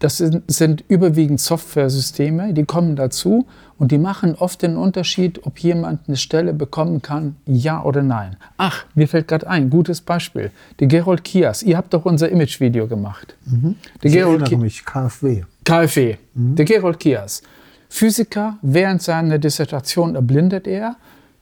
Das 0.00 0.18
sind, 0.18 0.42
sind, 0.48 0.84
überwiegend 0.88 1.40
Software-Systeme, 1.40 2.52
die 2.52 2.64
kommen 2.64 2.96
dazu 2.96 3.46
und 3.78 3.92
die 3.92 3.98
machen 3.98 4.34
oft 4.34 4.62
den 4.62 4.76
Unterschied, 4.76 5.46
ob 5.46 5.58
jemand 5.58 6.08
eine 6.08 6.16
Stelle 6.16 6.52
bekommen 6.52 7.00
kann, 7.00 7.36
ja 7.46 7.82
oder 7.82 8.02
nein. 8.02 8.36
Ach, 8.56 8.84
mir 8.94 9.08
fällt 9.08 9.28
gerade 9.28 9.48
ein, 9.48 9.70
gutes 9.70 10.00
Beispiel. 10.00 10.50
Der 10.80 10.88
Gerold 10.88 11.24
Kias, 11.24 11.62
ihr 11.62 11.76
habt 11.76 11.94
doch 11.94 12.04
unser 12.04 12.28
Image-Video 12.28 12.86
gemacht. 12.86 13.36
Mhm. 13.46 13.76
Der 14.02 14.10
ich 14.10 14.16
Gerold 14.16 14.42
erinnere 14.42 14.60
mich, 14.60 14.84
KfW. 14.84 15.44
KfW, 15.64 16.16
mhm. 16.34 16.56
der 16.56 16.64
Gerold 16.64 17.00
Kias. 17.00 17.42
Physiker, 17.88 18.58
während 18.62 19.02
seiner 19.02 19.38
Dissertation 19.38 20.16
erblindet 20.16 20.66
er 20.66 20.96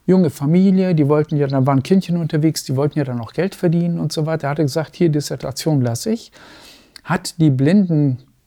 junge 0.06 0.30
Familie, 0.30 0.94
die 0.94 1.08
wollten 1.08 1.36
ja, 1.36 1.46
dann 1.46 1.66
waren 1.66 1.82
Kindchen 1.82 2.16
unterwegs, 2.16 2.64
die 2.64 2.76
wollten 2.76 2.98
ja 2.98 3.04
dann 3.04 3.20
auch 3.20 3.32
Geld 3.32 3.54
verdienen 3.54 3.98
und 3.98 4.12
so 4.12 4.26
weiter. 4.26 4.48
Er 4.48 4.50
hatte 4.50 4.62
gesagt, 4.62 4.96
hier 4.96 5.08
Dissertation 5.08 5.80
lasse 5.80 6.10
ich. 6.10 6.32
Hat 7.04 7.40
die 7.40 7.50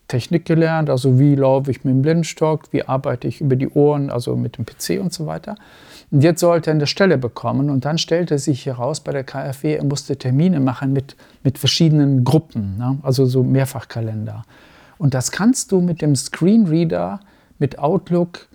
Blindentechnik 0.08 0.46
gelernt, 0.46 0.90
also 0.90 1.20
wie 1.20 1.36
laufe 1.36 1.72
ich 1.72 1.84
mit 1.84 1.94
dem 1.94 2.02
Blindenstock, 2.02 2.72
wie 2.72 2.84
arbeite 2.84 3.28
ich 3.28 3.42
über 3.42 3.56
die 3.56 3.70
Ohren, 3.70 4.10
also 4.10 4.36
mit 4.36 4.58
dem 4.58 4.66
PC 4.66 5.02
und 5.02 5.14
so 5.14 5.26
weiter. 5.26 5.56
Und 6.12 6.24
jetzt 6.24 6.40
sollte 6.40 6.70
er 6.70 6.76
eine 6.76 6.88
Stelle 6.88 7.18
bekommen 7.18 7.70
und 7.70 7.86
dann 7.86 7.98
stellte 7.98 8.38
sich 8.38 8.66
heraus 8.66 9.00
bei 9.00 9.12
der 9.12 9.24
KfW, 9.24 9.76
er 9.76 9.84
musste 9.84 10.16
Termine 10.18 10.60
machen 10.60 10.94
mit, 10.94 11.16
mit 11.44 11.58
verschiedenen 11.58 12.24
Gruppen, 12.24 12.78
ne? 12.78 12.98
also 13.02 13.26
so 13.26 13.44
Mehrfachkalender. 13.44 14.44
Und 14.98 15.14
das 15.14 15.32
kannst 15.32 15.72
du 15.72 15.82
mit 15.82 16.02
dem 16.02 16.16
Screenreader, 16.16 17.20
mit 17.58 17.80
Outlook 17.80 18.48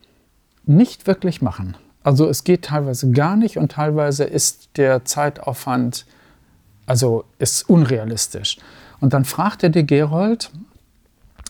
nicht 0.65 1.07
wirklich 1.07 1.43
machen. 1.43 1.77
Also 2.03 2.29
es 2.29 2.45
geht 2.45 2.63
teilweise 2.63 3.11
gar 3.11 3.37
nicht 3.37 3.59
und 3.59 3.73
teilweise 3.73 4.25
ist 4.25 4.71
der 4.77 5.05
Zeitaufwand, 5.05 6.07
also 6.87 7.25
ist 7.39 7.69
unrealistisch. 7.69 8.59
Und 9.01 9.13
dann 9.13 9.25
fragte 9.25 9.71
der 9.71 9.83
Gerold, 9.83 10.51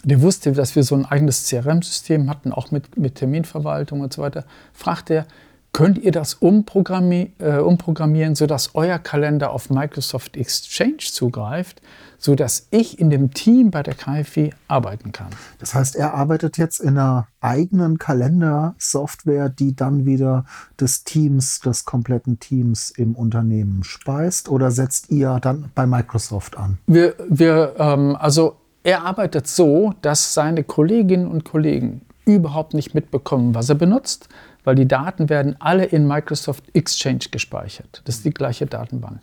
der 0.03 0.23
wusste, 0.23 0.53
dass 0.53 0.77
wir 0.77 0.83
so 0.83 0.95
ein 0.95 1.05
eigenes 1.05 1.47
CRM-System 1.49 2.31
hatten, 2.31 2.53
auch 2.53 2.71
mit, 2.71 2.97
mit 2.97 3.17
Terminverwaltung 3.17 4.01
und 4.01 4.13
so 4.13 4.23
weiter, 4.23 4.45
fragte 4.73 5.15
er, 5.15 5.27
könnt 5.73 5.99
ihr 5.99 6.13
das 6.13 6.35
umprogrammi 6.35 7.33
äh, 7.39 7.59
umprogrammieren, 7.59 8.35
sodass 8.35 8.75
euer 8.75 8.99
Kalender 8.99 9.53
auf 9.53 9.71
Microsoft 9.71 10.37
Exchange 10.37 10.99
zugreift, 10.99 11.81
sodass 12.19 12.67
ich 12.71 12.99
in 12.99 13.09
dem 13.09 13.33
Team 13.33 13.71
bei 13.71 13.83
der 13.83 13.95
KfW 13.95 14.51
arbeiten 14.69 15.13
kann. 15.13 15.29
Das 15.59 15.75
heißt, 15.75 15.97
er 15.97 16.15
arbeitet 16.15 16.59
jetzt 16.59 16.81
in 16.81 16.99
einer 16.99 17.29
eigenen 17.41 17.99
Kalendersoftware, 17.99 19.49
die 19.49 19.77
dann 19.77 20.05
wieder 20.07 20.45
des 20.79 21.05
Teams, 21.05 21.61
des 21.61 21.85
kompletten 21.85 22.41
Teams 22.41 22.91
im 22.91 23.15
Unternehmen 23.15 23.85
speist 23.85 24.49
oder 24.49 24.71
setzt 24.71 25.11
ihr 25.11 25.39
dann 25.41 25.71
bei 25.75 25.87
Microsoft 25.87 26.59
an? 26.59 26.79
Wir, 26.87 27.15
wir 27.29 27.75
ähm, 27.79 28.17
also 28.17 28.57
er 28.83 29.05
arbeitet 29.05 29.47
so, 29.47 29.95
dass 30.03 30.35
seine 30.35 30.65
Kolleginnen 30.65 31.27
und 31.27 31.45
Kollegen 31.45 32.03
überhaupt 32.25 32.75
nicht 32.75 32.95
mitbekommen, 32.95 33.55
was 33.55 33.69
er 33.69 33.75
benutzt, 33.75 34.29
weil 34.65 34.75
die 34.75 34.89
Daten 34.89 35.29
werden 35.29 35.57
alle 35.59 35.85
in 35.85 36.07
Microsoft 36.07 36.65
Exchange 36.75 37.27
gespeichert. 37.31 38.03
Das 38.05 38.17
ist 38.17 38.25
die 38.25 38.35
gleiche 38.35 38.67
Datenbank. 38.67 39.21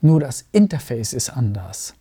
Nur 0.00 0.20
das 0.20 0.46
Interface 0.52 1.12
ist 1.12 1.30
anders. 1.30 1.94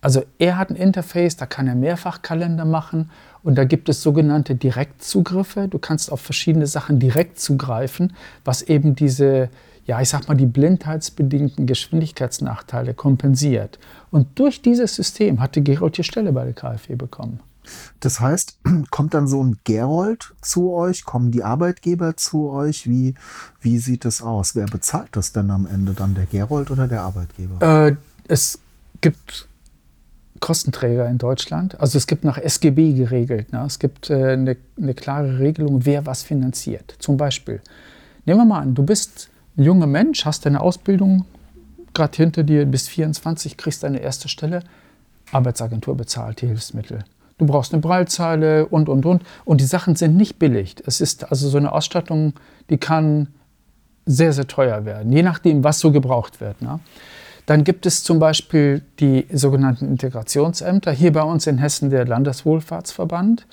Also 0.00 0.24
er 0.38 0.58
hat 0.58 0.70
ein 0.70 0.76
Interface, 0.76 1.36
da 1.36 1.46
kann 1.46 1.68
er 1.68 1.76
Mehrfachkalender 1.76 2.64
machen 2.64 3.10
und 3.44 3.56
da 3.56 3.64
gibt 3.64 3.88
es 3.88 4.02
sogenannte 4.02 4.56
Direktzugriffe. 4.56 5.68
Du 5.68 5.78
kannst 5.78 6.10
auf 6.10 6.20
verschiedene 6.20 6.66
Sachen 6.66 6.98
direkt 6.98 7.38
zugreifen, 7.38 8.12
was 8.44 8.62
eben 8.62 8.96
diese, 8.96 9.48
ja, 9.84 10.00
ich 10.00 10.08
sag 10.08 10.28
mal, 10.28 10.34
die 10.34 10.46
blindheitsbedingten 10.46 11.66
Geschwindigkeitsnachteile 11.66 12.94
kompensiert. 12.94 13.78
Und 14.10 14.38
durch 14.38 14.62
dieses 14.62 14.94
System 14.94 15.40
hatte 15.40 15.62
Gerold 15.62 15.98
die 15.98 16.04
Stelle 16.04 16.32
bei 16.32 16.44
der 16.44 16.54
KfW 16.54 16.94
bekommen. 16.94 17.40
Das 18.00 18.20
heißt, 18.20 18.58
kommt 18.90 19.14
dann 19.14 19.26
so 19.26 19.42
ein 19.42 19.58
Gerold 19.64 20.34
zu 20.40 20.72
euch? 20.72 21.04
Kommen 21.04 21.30
die 21.30 21.42
Arbeitgeber 21.42 22.16
zu 22.16 22.50
euch? 22.50 22.88
Wie, 22.88 23.14
wie 23.60 23.78
sieht 23.78 24.04
das 24.04 24.22
aus? 24.22 24.54
Wer 24.54 24.66
bezahlt 24.66 25.10
das 25.12 25.32
denn 25.32 25.50
am 25.50 25.66
Ende 25.66 25.94
dann, 25.94 26.14
der 26.14 26.26
Gerold 26.26 26.70
oder 26.70 26.86
der 26.86 27.02
Arbeitgeber? 27.02 27.86
Äh, 27.86 27.96
es 28.28 28.58
gibt 29.00 29.48
Kostenträger 30.40 31.08
in 31.08 31.18
Deutschland. 31.18 31.80
Also 31.80 31.98
es 31.98 32.06
gibt 32.06 32.24
nach 32.24 32.38
SGB 32.38 32.94
geregelt. 32.94 33.52
Ne? 33.52 33.64
Es 33.64 33.78
gibt 33.78 34.10
äh, 34.10 34.32
eine, 34.32 34.56
eine 34.76 34.94
klare 34.94 35.38
Regelung, 35.38 35.84
wer 35.84 36.04
was 36.06 36.22
finanziert. 36.22 36.96
Zum 36.98 37.16
Beispiel, 37.16 37.60
nehmen 38.26 38.40
wir 38.40 38.44
mal 38.44 38.60
an, 38.60 38.74
du 38.74 38.82
bist 38.82 39.30
junger 39.56 39.86
Mensch, 39.86 40.24
hast 40.24 40.46
deine 40.46 40.60
Ausbildung 40.60 41.24
gerade 41.94 42.16
hinter 42.16 42.42
dir, 42.42 42.64
bist 42.66 42.88
24, 42.88 43.56
kriegst 43.56 43.82
deine 43.82 43.98
erste 43.98 44.28
Stelle, 44.28 44.62
Arbeitsagentur 45.30 45.96
bezahlt 45.96 46.40
die 46.42 46.46
Hilfsmittel. 46.46 47.04
Du 47.38 47.46
brauchst 47.46 47.72
eine 47.72 47.80
Breitzeile 47.80 48.66
und, 48.66 48.88
und, 48.88 49.04
und. 49.04 49.22
Und 49.44 49.60
die 49.60 49.66
Sachen 49.66 49.96
sind 49.96 50.16
nicht 50.16 50.38
billig. 50.38 50.76
Es 50.86 51.00
ist 51.00 51.30
also 51.30 51.48
so 51.48 51.58
eine 51.58 51.72
Ausstattung, 51.72 52.34
die 52.70 52.78
kann 52.78 53.28
sehr, 54.04 54.32
sehr 54.32 54.46
teuer 54.46 54.84
werden, 54.84 55.12
je 55.12 55.22
nachdem, 55.22 55.64
was 55.64 55.78
so 55.78 55.92
gebraucht 55.92 56.40
wird. 56.40 56.60
Ne? 56.60 56.80
Dann 57.46 57.64
gibt 57.64 57.86
es 57.86 58.04
zum 58.04 58.18
Beispiel 58.18 58.82
die 59.00 59.26
sogenannten 59.32 59.88
Integrationsämter. 59.88 60.92
Hier 60.92 61.12
bei 61.12 61.22
uns 61.22 61.46
in 61.46 61.58
Hessen 61.58 61.90
der 61.90 62.06
Landeswohlfahrtsverband, 62.06 63.46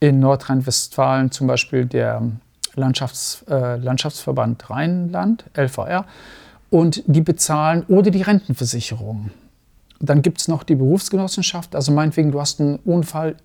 in 0.00 0.20
Nordrhein-Westfalen 0.20 1.30
zum 1.30 1.46
Beispiel 1.46 1.86
der 1.86 2.22
Landschafts-, 2.76 3.44
äh, 3.48 3.76
Landschaftsverband 3.76 4.70
Rheinland, 4.70 5.44
LVR. 5.54 6.06
Und 6.70 7.02
die 7.06 7.20
bezahlen 7.20 7.84
oder 7.88 8.10
die 8.10 8.22
Rentenversicherung. 8.22 9.30
Dann 10.00 10.22
gibt 10.22 10.40
es 10.40 10.48
noch 10.48 10.62
die 10.62 10.74
Berufsgenossenschaft. 10.74 11.74
Also 11.74 11.92
meinetwegen, 11.92 12.32
du 12.32 12.40
hast 12.40 12.60
einen 12.60 12.76
Unfall 12.84 13.36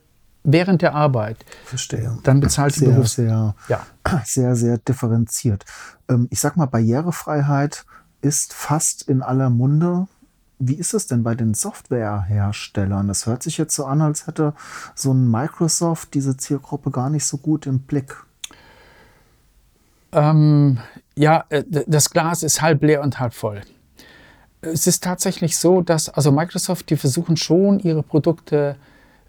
während 0.43 0.81
der 0.81 0.95
Arbeit. 0.95 1.37
Verstehe. 1.65 2.17
Dann 2.23 2.39
bezahlt 2.39 2.75
die 2.75 2.79
sehr, 2.79 2.89
Berufs 2.89 3.13
sehr, 3.13 3.55
Ja. 3.67 3.85
sehr, 4.25 4.55
sehr 4.55 4.77
differenziert. 4.79 5.65
Ähm, 6.09 6.27
ich 6.29 6.39
sag 6.39 6.57
mal, 6.57 6.65
Barrierefreiheit 6.65 7.85
ist 8.21 8.53
fast 8.53 9.03
in 9.03 9.21
aller 9.21 9.49
Munde. 9.49 10.07
Wie 10.59 10.75
ist 10.75 10.93
es 10.93 11.07
denn 11.07 11.23
bei 11.23 11.33
den 11.33 11.53
Softwareherstellern? 11.53 13.09
Es 13.09 13.25
hört 13.25 13.41
sich 13.43 13.57
jetzt 13.57 13.75
so 13.75 13.85
an, 13.85 14.01
als 14.01 14.27
hätte 14.27 14.53
so 14.93 15.11
ein 15.11 15.29
Microsoft 15.29 16.13
diese 16.13 16.37
Zielgruppe 16.37 16.91
gar 16.91 17.09
nicht 17.09 17.25
so 17.25 17.37
gut 17.37 17.65
im 17.65 17.79
Blick. 17.79 18.15
Ähm, 20.13 20.79
ja, 21.15 21.45
äh, 21.49 21.63
das 21.67 22.09
Glas 22.09 22.43
ist 22.43 22.61
halb 22.61 22.83
leer 22.83 23.01
und 23.01 23.19
halb 23.19 23.33
voll. 23.33 23.61
Es 24.61 24.85
ist 24.87 25.03
tatsächlich 25.03 25.57
so, 25.57 25.81
dass 25.81 26.09
also 26.09 26.31
Microsoft, 26.31 26.89
die 26.89 26.97
versuchen 26.97 27.37
schon, 27.37 27.79
ihre 27.79 28.03
Produkte 28.03 28.75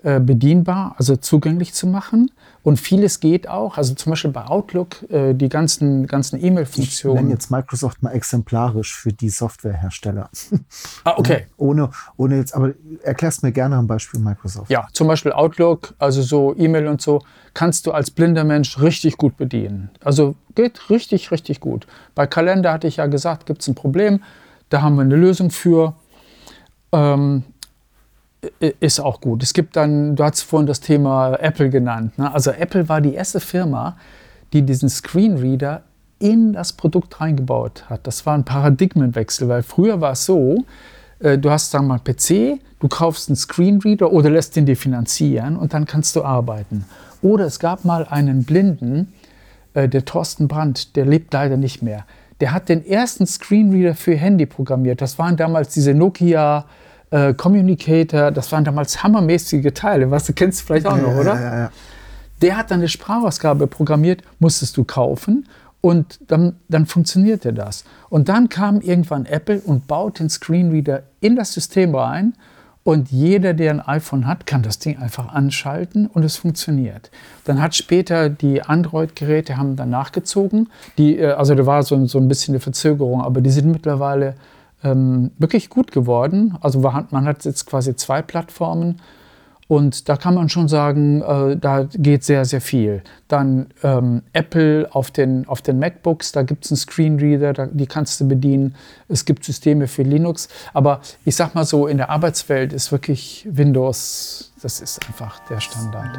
äh, 0.04 0.18
bedienbar, 0.18 0.96
also 0.98 1.14
zugänglich 1.16 1.74
zu 1.74 1.86
machen. 1.86 2.30
Und 2.64 2.78
vieles 2.80 3.20
geht 3.20 3.48
auch. 3.48 3.76
Also 3.76 3.94
zum 3.94 4.10
Beispiel 4.10 4.30
bei 4.32 4.44
Outlook, 4.46 5.08
äh, 5.10 5.32
die 5.32 5.48
ganzen, 5.48 6.06
ganzen 6.06 6.36
Ich 6.36 6.42
nenne 6.42 6.54
E-Mail-Funktionen. 6.54 7.30
jetzt 7.30 7.50
Microsoft 7.50 8.02
mal 8.02 8.10
exemplarisch 8.10 8.96
für 8.96 9.12
die 9.12 9.28
Softwarehersteller. 9.28 10.28
Ah, 11.04 11.14
okay. 11.16 11.46
Ohne, 11.56 11.90
ohne 12.16 12.36
jetzt, 12.36 12.54
aber 12.54 12.74
erklärst 13.02 13.42
mir 13.42 13.52
gerne 13.52 13.76
am 13.76 13.86
Beispiel 13.86 14.18
Microsoft. 14.18 14.70
Ja, 14.70 14.88
zum 14.92 15.06
Beispiel 15.06 15.32
Outlook, 15.32 15.94
also 15.98 16.22
so 16.22 16.54
E-Mail 16.56 16.88
und 16.88 17.00
so, 17.00 17.22
kannst 17.54 17.86
du 17.86 17.92
als 17.92 18.10
blinder 18.10 18.44
Mensch 18.44 18.80
richtig 18.80 19.16
gut 19.16 19.36
bedienen. 19.36 19.90
Also 20.02 20.34
geht 20.54 20.90
richtig, 20.90 21.30
richtig 21.30 21.60
gut. 21.60 21.86
Bei 22.14 22.26
Kalender 22.26 22.72
hatte 22.72 22.88
ich 22.88 22.96
ja 22.96 23.06
gesagt, 23.06 23.46
gibt 23.46 23.62
es 23.62 23.68
ein 23.68 23.74
Problem. 23.74 24.20
Da 24.68 24.82
haben 24.82 24.96
wir 24.96 25.02
eine 25.02 25.16
Lösung 25.16 25.50
für. 25.50 25.94
Ähm, 26.92 27.44
ist 28.80 29.00
auch 29.00 29.20
gut. 29.20 29.42
Es 29.42 29.52
gibt 29.52 29.76
dann, 29.76 30.16
du 30.16 30.24
hast 30.24 30.42
vorhin 30.42 30.66
das 30.66 30.80
Thema 30.80 31.34
Apple 31.34 31.70
genannt. 31.70 32.18
Ne? 32.18 32.32
Also 32.32 32.50
Apple 32.50 32.88
war 32.88 33.00
die 33.00 33.14
erste 33.14 33.38
Firma, 33.38 33.96
die 34.52 34.62
diesen 34.62 34.88
Screenreader 34.88 35.82
in 36.18 36.52
das 36.52 36.72
Produkt 36.72 37.20
reingebaut 37.20 37.84
hat. 37.88 38.06
Das 38.06 38.26
war 38.26 38.34
ein 38.34 38.44
Paradigmenwechsel, 38.44 39.48
weil 39.48 39.62
früher 39.62 40.00
war 40.00 40.12
es 40.12 40.24
so, 40.24 40.64
äh, 41.20 41.38
du 41.38 41.50
hast 41.50 41.70
sagen 41.70 41.86
wir 41.86 41.94
mal 41.94 41.98
PC, 42.00 42.60
du 42.80 42.88
kaufst 42.88 43.28
einen 43.28 43.36
Screenreader 43.36 44.12
oder 44.12 44.30
lässt 44.30 44.56
ihn 44.56 44.66
dir 44.66 44.76
finanzieren 44.76 45.56
und 45.56 45.72
dann 45.72 45.84
kannst 45.84 46.16
du 46.16 46.24
arbeiten. 46.24 46.84
Oder 47.22 47.46
es 47.46 47.60
gab 47.60 47.84
mal 47.84 48.06
einen 48.08 48.44
Blinden, 48.44 49.12
äh, 49.74 49.88
der 49.88 50.04
Thorsten 50.04 50.48
Brandt, 50.48 50.96
der 50.96 51.06
lebt 51.06 51.32
leider 51.32 51.56
nicht 51.56 51.82
mehr. 51.82 52.04
Der 52.40 52.52
hat 52.52 52.68
den 52.68 52.84
ersten 52.84 53.26
Screenreader 53.26 53.94
für 53.94 54.16
Handy 54.16 54.46
programmiert. 54.46 55.00
Das 55.00 55.18
waren 55.18 55.36
damals 55.36 55.72
diese 55.74 55.94
Nokia 55.94 56.64
äh, 57.12 57.34
Communicator, 57.34 58.30
das 58.30 58.50
waren 58.50 58.64
damals 58.64 59.02
hammermäßige 59.02 59.72
Teile. 59.74 60.10
Was 60.10 60.26
du 60.26 60.32
kennst 60.32 60.62
vielleicht 60.62 60.86
auch 60.86 60.96
noch, 60.96 61.14
Ja, 61.14 61.20
oder? 61.20 61.34
Ja, 61.34 61.40
ja, 61.40 61.58
ja. 61.58 61.70
Der 62.40 62.56
hat 62.56 62.70
dann 62.72 62.80
eine 62.80 62.88
Sprachausgabe 62.88 63.68
programmiert, 63.68 64.22
musstest 64.40 64.76
du 64.76 64.84
kaufen 64.84 65.46
und 65.80 66.18
dann, 66.26 66.56
dann 66.68 66.86
funktionierte 66.86 67.52
das. 67.52 67.84
Und 68.08 68.28
dann 68.28 68.48
kam 68.48 68.80
irgendwann 68.80 69.26
Apple 69.26 69.60
und 69.60 69.86
baut 69.86 70.18
den 70.18 70.28
Screenreader 70.28 71.04
in 71.20 71.36
das 71.36 71.52
System 71.52 71.94
rein 71.94 72.34
und 72.84 73.12
jeder, 73.12 73.54
der 73.54 73.70
ein 73.70 73.80
iPhone 73.80 74.26
hat, 74.26 74.44
kann 74.44 74.62
das 74.62 74.80
Ding 74.80 74.98
einfach 74.98 75.32
anschalten 75.32 76.08
und 76.08 76.24
es 76.24 76.36
funktioniert. 76.36 77.12
Dann 77.44 77.62
hat 77.62 77.76
später 77.76 78.28
die 78.28 78.62
Android-Geräte 78.62 79.56
haben 79.56 79.76
dann 79.76 79.90
nachgezogen. 79.90 80.68
Die, 80.98 81.18
äh, 81.18 81.32
also 81.32 81.54
da 81.54 81.64
war 81.64 81.82
so, 81.84 82.06
so 82.06 82.18
ein 82.18 82.26
bisschen 82.26 82.54
eine 82.54 82.60
Verzögerung, 82.60 83.20
aber 83.20 83.40
die 83.40 83.50
sind 83.50 83.70
mittlerweile 83.70 84.34
ähm, 84.84 85.30
wirklich 85.38 85.68
gut 85.68 85.92
geworden. 85.92 86.56
Also 86.60 86.80
man 86.80 87.24
hat, 87.24 87.44
jetzt 87.44 87.66
quasi 87.66 87.96
zwei 87.96 88.22
Plattformen 88.22 89.00
und 89.72 90.10
da 90.10 90.18
kann 90.18 90.34
man 90.34 90.50
schon 90.50 90.68
sagen, 90.68 91.22
äh, 91.22 91.56
da 91.56 91.84
geht 91.94 92.24
sehr, 92.24 92.44
sehr 92.44 92.60
viel. 92.60 93.02
Dann 93.28 93.68
ähm, 93.82 94.22
Apple 94.34 94.86
auf 94.92 95.10
den, 95.10 95.48
auf 95.48 95.62
den 95.62 95.78
MacBooks, 95.78 96.32
da 96.32 96.42
gibt 96.42 96.66
es 96.66 96.72
einen 96.72 96.76
Screenreader, 96.76 97.54
da, 97.54 97.66
die 97.66 97.86
kannst 97.86 98.20
du 98.20 98.28
bedienen. 98.28 98.74
Es 99.08 99.24
gibt 99.24 99.44
Systeme 99.44 99.88
für 99.88 100.02
Linux. 100.02 100.48
Aber 100.74 101.00
ich 101.24 101.36
sag 101.36 101.54
mal 101.54 101.64
so, 101.64 101.86
in 101.86 101.96
der 101.96 102.10
Arbeitswelt 102.10 102.74
ist 102.74 102.92
wirklich 102.92 103.48
Windows, 103.50 104.52
das 104.60 104.82
ist 104.82 105.06
einfach 105.06 105.38
der 105.48 105.60
Standard. 105.60 106.18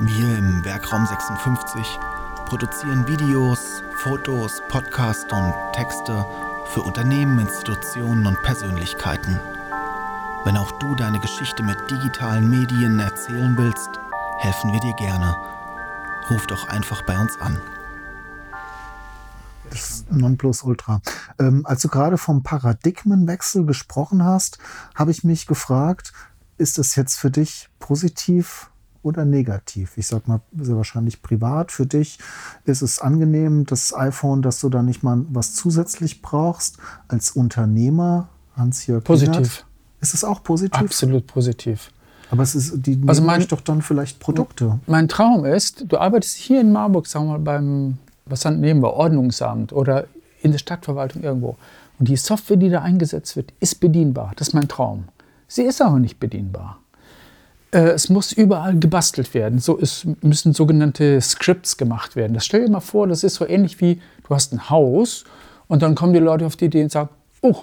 Wir 0.00 0.38
im 0.38 0.64
Werkraum 0.64 1.06
56 1.06 1.98
produzieren 2.46 3.06
Videos, 3.06 3.82
Fotos, 3.98 4.60
Podcasts 4.68 5.32
und 5.32 5.54
Texte 5.72 6.24
für 6.68 6.82
Unternehmen, 6.82 7.38
Institutionen 7.38 8.26
und 8.26 8.42
Persönlichkeiten. 8.42 9.38
Wenn 10.44 10.56
auch 10.56 10.72
du 10.78 10.94
deine 10.94 11.18
Geschichte 11.20 11.62
mit 11.62 11.78
digitalen 11.90 12.48
Medien 12.48 13.00
erzählen 13.00 13.56
willst, 13.56 13.90
helfen 14.38 14.72
wir 14.72 14.80
dir 14.80 14.94
gerne. 14.94 15.36
Ruf 16.30 16.46
doch 16.46 16.68
einfach 16.68 17.02
bei 17.02 17.18
uns 17.18 17.36
an. 17.40 17.60
Das 19.70 20.04
Nonplusultra. 20.10 21.00
Ähm, 21.38 21.66
als 21.66 21.82
du 21.82 21.88
gerade 21.88 22.18
vom 22.18 22.42
Paradigmenwechsel 22.42 23.66
gesprochen 23.66 24.24
hast, 24.24 24.58
habe 24.94 25.10
ich 25.10 25.24
mich 25.24 25.46
gefragt, 25.46 26.12
ist 26.58 26.78
es 26.78 26.94
jetzt 26.94 27.16
für 27.16 27.30
dich 27.30 27.68
positiv 27.78 28.70
oder 29.06 29.24
negativ? 29.24 29.96
Ich 29.96 30.06
sag 30.08 30.28
mal, 30.28 30.40
sehr 30.58 30.76
wahrscheinlich 30.76 31.22
privat. 31.22 31.72
Für 31.72 31.86
dich 31.86 32.18
ist 32.64 32.82
es 32.82 33.00
angenehm, 33.00 33.64
das 33.64 33.94
iPhone, 33.96 34.42
dass 34.42 34.60
du 34.60 34.68
da 34.68 34.82
nicht 34.82 35.02
mal 35.02 35.24
was 35.30 35.54
zusätzlich 35.54 36.20
brauchst. 36.20 36.76
Als 37.08 37.30
Unternehmer, 37.30 38.28
Hans-Jörg 38.56 39.04
Positiv. 39.04 39.34
Wienert, 39.36 39.64
ist 40.00 40.14
es 40.14 40.24
auch 40.24 40.42
positiv? 40.42 40.78
Absolut 40.80 41.26
positiv. 41.26 41.90
Aber 42.30 42.42
es 42.42 42.54
ist, 42.54 42.84
die 42.86 43.00
Also 43.06 43.22
mein- 43.22 43.46
doch 43.46 43.60
dann 43.60 43.82
vielleicht 43.82 44.18
Produkte. 44.18 44.80
Mein 44.86 45.08
Traum 45.08 45.44
ist, 45.44 45.84
du 45.88 45.96
arbeitest 45.98 46.36
hier 46.36 46.60
in 46.60 46.72
Marburg, 46.72 47.06
sagen 47.06 47.26
wir 47.26 47.32
mal, 47.32 47.38
beim, 47.38 47.98
was 48.24 48.40
dann 48.40 48.60
nehmen 48.60 48.82
wir, 48.82 48.92
Ordnungsamt 48.94 49.72
oder 49.72 50.06
in 50.42 50.50
der 50.50 50.58
Stadtverwaltung 50.58 51.22
irgendwo. 51.22 51.56
Und 51.98 52.08
die 52.08 52.16
Software, 52.16 52.56
die 52.56 52.68
da 52.68 52.82
eingesetzt 52.82 53.36
wird, 53.36 53.52
ist 53.60 53.76
bedienbar. 53.80 54.32
Das 54.36 54.48
ist 54.48 54.54
mein 54.54 54.68
Traum. 54.68 55.04
Sie 55.48 55.62
ist 55.62 55.80
aber 55.80 55.98
nicht 56.00 56.18
bedienbar. 56.18 56.78
Äh, 57.70 57.88
es 57.90 58.08
muss 58.08 58.32
überall 58.32 58.78
gebastelt 58.78 59.34
werden. 59.34 59.58
So 59.58 59.76
ist, 59.76 60.06
müssen 60.22 60.52
sogenannte 60.52 61.20
Scripts 61.20 61.76
gemacht 61.76 62.16
werden. 62.16 62.34
Das 62.34 62.46
stell 62.46 62.64
dir 62.64 62.70
mal 62.70 62.80
vor, 62.80 63.06
das 63.06 63.24
ist 63.24 63.34
so 63.34 63.46
ähnlich 63.46 63.80
wie, 63.80 64.00
du 64.26 64.34
hast 64.34 64.52
ein 64.52 64.70
Haus 64.70 65.24
und 65.68 65.82
dann 65.82 65.94
kommen 65.94 66.12
die 66.12 66.18
Leute 66.18 66.46
auf 66.46 66.56
die 66.56 66.66
Idee 66.66 66.82
und 66.82 66.92
sagen, 66.92 67.10
oh, 67.42 67.56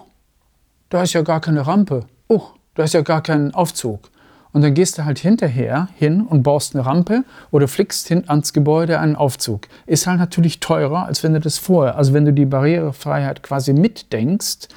da 0.89 1.03
ist 1.03 1.13
ja 1.13 1.21
gar 1.21 1.41
keine 1.41 1.65
Rampe. 1.65 2.05
Oh, 2.27 2.43
da 2.75 2.83
ist 2.83 2.93
ja 2.93 3.01
gar 3.01 3.21
kein 3.21 3.53
Aufzug. 3.53 4.11
Und 4.51 4.61
dann 4.61 4.75
gehst 4.75 4.97
du 4.99 5.05
halt 5.05 5.17
hinterher 5.17 5.89
hin 5.95 6.21
und 6.21 6.43
baust 6.43 6.75
eine 6.75 6.85
Rampe 6.85 7.23
oder 7.49 7.67
flickst 7.67 8.07
hin 8.07 8.25
ans 8.27 8.53
Gebäude 8.53 8.99
einen 8.99 9.15
Aufzug. 9.15 9.67
Ist 9.87 10.05
halt 10.05 10.19
natürlich 10.19 10.59
teurer, 10.59 11.05
als 11.07 11.23
wenn 11.23 11.33
du 11.33 11.39
das 11.39 11.57
vorher, 11.57 11.97
also 11.97 12.13
wenn 12.13 12.25
du 12.25 12.33
die 12.33 12.45
Barrierefreiheit 12.45 13.41
quasi 13.41 13.73
mitdenkst, 13.73 14.67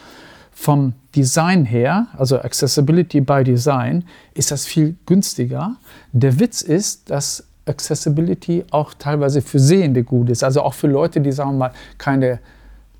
vom 0.58 0.94
Design 1.14 1.66
her, 1.66 2.06
also 2.16 2.40
Accessibility 2.40 3.20
by 3.20 3.44
Design, 3.44 4.04
ist 4.32 4.50
das 4.50 4.64
viel 4.64 4.96
günstiger. 5.04 5.76
Der 6.12 6.40
Witz 6.40 6.62
ist, 6.62 7.10
dass 7.10 7.44
Accessibility 7.66 8.64
auch 8.70 8.94
teilweise 8.94 9.42
für 9.42 9.58
Sehende 9.58 10.02
gut 10.02 10.30
ist. 10.30 10.42
Also 10.42 10.62
auch 10.62 10.72
für 10.72 10.86
Leute, 10.86 11.20
die, 11.20 11.30
sagen 11.30 11.50
wir 11.50 11.58
mal, 11.58 11.72
keine 11.98 12.38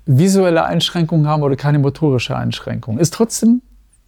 visuelle 0.05 0.65
Einschränkung 0.65 1.25
haben 1.25 1.41
oder 1.41 1.55
keine 1.55 1.79
motorische 1.79 2.37
Einschränkung. 2.37 2.99
Ist 2.99 3.15
trotzdem, 3.15 3.63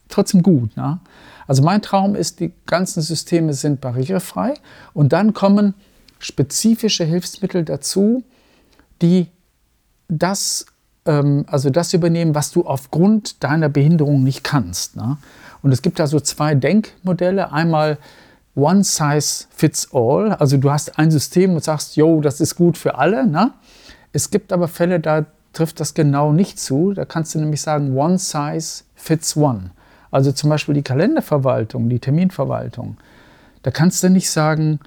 trotzdem 0.10 0.44
gut. 0.44 0.78
Ne? 0.78 1.00
Also 1.48 1.64
mein 1.64 1.82
Traum 1.82 2.16
ist, 2.16 2.40
die 2.42 2.54
ganzen 2.68 3.02
Systeme 3.02 3.54
sind 3.54 3.82
barrierefrei 3.82 4.54
und 4.94 5.12
dann 5.12 5.34
kommen 5.34 5.74
spezifische 6.20 7.04
Hilfsmittel 7.04 7.66
dazu, 7.66 8.24
die 9.02 9.28
das, 10.08 10.68
ähm, 11.06 11.46
also 11.48 11.70
das 11.70 11.94
übernehmen, 11.94 12.36
was 12.36 12.52
du 12.52 12.66
aufgrund 12.66 13.44
deiner 13.44 13.70
Behinderung 13.70 14.24
nicht 14.24 14.44
kannst. 14.44 14.96
Ne? 14.96 15.18
Und 15.62 15.72
es 15.72 15.82
gibt 15.82 16.00
da 16.00 16.08
so 16.08 16.20
zwei 16.20 16.56
Denkmodelle. 16.56 17.52
Einmal 17.52 17.98
One 18.56 18.84
Size 18.84 19.46
Fits 19.50 19.90
All. 19.94 20.34
Also 20.34 20.58
du 20.58 20.72
hast 20.72 20.98
ein 20.98 21.12
System 21.12 21.54
und 21.54 21.64
sagst, 21.64 21.96
yo, 21.96 22.22
das 22.22 22.42
ist 22.42 22.56
gut 22.56 22.78
für 22.78 22.98
alle. 22.98 23.26
Ne? 23.26 23.52
Es 24.14 24.32
gibt 24.32 24.52
aber 24.52 24.68
Fälle, 24.68 25.00
da 25.00 25.26
trifft 25.54 25.80
das 25.80 25.94
genau 25.94 26.32
nicht 26.32 26.60
zu. 26.60 26.94
Da 26.94 27.06
kannst 27.06 27.36
du 27.36 27.40
nämlich 27.40 27.62
sagen, 27.62 27.96
One 27.98 28.18
Size 28.18 28.84
Fits 28.96 29.36
One. 29.36 29.72
Also 30.12 30.32
zum 30.32 30.50
Beispiel 30.50 30.76
die 30.76 30.82
Kalenderverwaltung, 30.82 31.90
die 31.90 32.00
Terminverwaltung. 32.00 32.98
Da 33.62 33.72
kannst 33.72 34.02
du 34.04 34.10
nicht 34.10 34.30
sagen, 34.30 34.80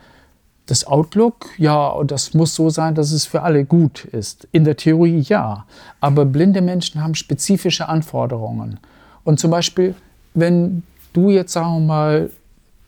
das 0.67 0.87
Outlook, 0.87 1.51
ja, 1.59 1.93
das 2.05 2.35
muss 2.35 2.55
so 2.55 2.71
sein, 2.71 2.95
dass 2.95 3.11
es 3.13 3.27
für 3.27 3.43
alle 3.43 3.65
gut 3.65 4.05
ist. 4.05 4.47
In 4.53 4.65
der 4.65 4.77
Theorie 4.77 5.21
ja. 5.21 5.67
Aber 6.01 6.25
blinde 6.25 6.63
Menschen 6.63 7.03
haben 7.03 7.15
spezifische 7.15 7.89
Anforderungen. 7.89 8.79
Und 9.25 9.41
zum 9.41 9.51
Beispiel, 9.51 9.95
wenn 10.35 10.85
du 11.13 11.31
jetzt, 11.31 11.53
sagen 11.53 11.75
wir 11.75 11.81
mal, 11.81 12.31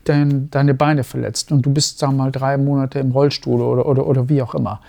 dein, 0.05 0.49
deine 0.51 0.73
Beine 0.73 1.03
verletzt 1.03 1.51
und 1.51 1.65
du 1.65 1.71
bist, 1.71 1.99
sagen 1.99 2.13
wir 2.13 2.23
mal, 2.23 2.31
drei 2.31 2.57
Monate 2.57 2.99
im 2.99 3.11
Rollstuhl 3.11 3.61
oder, 3.61 3.85
oder, 3.85 4.07
oder 4.07 4.29
wie 4.29 4.41
auch 4.41 4.55
immer, 4.55 4.79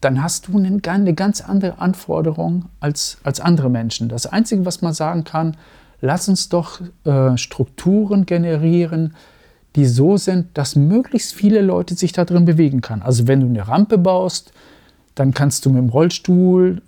dann 0.00 0.22
hast 0.22 0.48
du 0.48 0.56
eine, 0.56 0.80
eine 0.86 1.14
ganz 1.14 1.40
andere 1.40 1.78
Anforderung 1.78 2.66
als, 2.78 3.18
als 3.22 3.40
andere 3.40 3.68
Menschen. 3.68 4.08
Das 4.08 4.26
Einzige, 4.26 4.64
was 4.64 4.82
man 4.82 4.94
sagen 4.94 5.24
kann, 5.24 5.56
lass 6.00 6.28
uns 6.28 6.48
doch 6.48 6.80
äh, 7.04 7.36
Strukturen 7.36 8.24
generieren, 8.24 9.14
die 9.76 9.86
so 9.86 10.16
sind, 10.16 10.46
dass 10.54 10.76
möglichst 10.76 11.34
viele 11.34 11.60
Leute 11.60 11.94
sich 11.94 12.12
da 12.12 12.24
drin 12.24 12.44
bewegen 12.44 12.80
können. 12.80 13.02
Also 13.02 13.28
wenn 13.28 13.40
du 13.40 13.46
eine 13.46 13.68
Rampe 13.68 13.98
baust, 13.98 14.52
dann 15.14 15.34
kannst 15.34 15.66
du 15.66 15.70
mit 15.70 15.78
dem 15.78 15.88
Rollstuhl, 15.90 16.82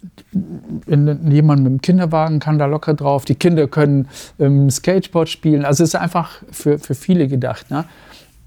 jemand 0.86 1.62
mit 1.62 1.72
dem 1.72 1.80
Kinderwagen 1.82 2.38
kann 2.38 2.58
da 2.58 2.66
locker 2.66 2.94
drauf, 2.94 3.24
die 3.24 3.34
Kinder 3.34 3.68
können 3.68 4.08
ähm, 4.38 4.70
Skateboard 4.70 5.28
spielen. 5.28 5.64
Also 5.64 5.84
es 5.84 5.90
ist 5.90 5.96
einfach 5.96 6.42
für, 6.50 6.78
für 6.78 6.94
viele 6.94 7.28
gedacht. 7.28 7.70
Ne? 7.70 7.84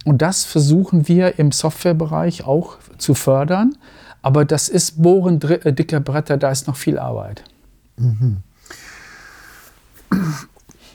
Und 0.06 0.21
das 0.21 0.43
versuchen 0.43 1.08
wir 1.08 1.39
im 1.39 1.52
Softwarebereich 1.52 2.45
auch 2.45 2.78
zu 2.98 3.13
fördern. 3.13 3.76
Aber 4.21 4.43
das 4.43 4.69
ist 4.69 5.02
Bohren 5.02 5.41
äh, 5.41 5.74
dicker 5.74 6.00
Bretter, 6.00 6.38
da 6.38 6.50
ist 6.50 6.67
noch 6.67 6.78
viel 6.78 6.98
Arbeit. 6.98 7.43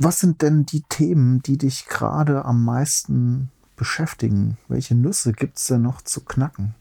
Was 0.02 0.18
sind 0.18 0.40
denn 0.40 0.64
die 0.64 0.80
Themen, 0.88 1.42
die 1.42 1.58
dich 1.58 1.86
gerade 1.86 2.46
am 2.46 2.64
meisten 2.64 3.50
beschäftigen? 3.76 4.56
Welche 4.66 4.94
Nüsse 4.94 5.32
gibt 5.32 5.58
es 5.58 5.66
denn 5.66 5.82
noch 5.82 6.00
zu 6.00 6.22
knacken? 6.22 6.74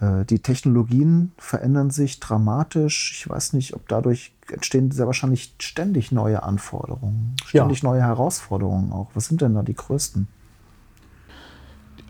Äh, 0.00 0.24
Die 0.24 0.40
Technologien 0.40 1.30
verändern 1.38 1.90
sich 1.90 2.18
dramatisch. 2.18 3.12
Ich 3.16 3.28
weiß 3.28 3.52
nicht, 3.52 3.74
ob 3.74 3.86
dadurch 3.88 4.32
entstehen 4.50 4.90
sehr 4.90 5.06
wahrscheinlich 5.06 5.54
ständig 5.60 6.10
neue 6.10 6.42
Anforderungen, 6.42 7.36
ständig 7.44 7.82
neue 7.84 8.02
Herausforderungen 8.02 8.92
auch. 8.92 9.10
Was 9.14 9.26
sind 9.26 9.40
denn 9.40 9.54
da 9.54 9.62
die 9.62 9.74
größten? 9.74 10.26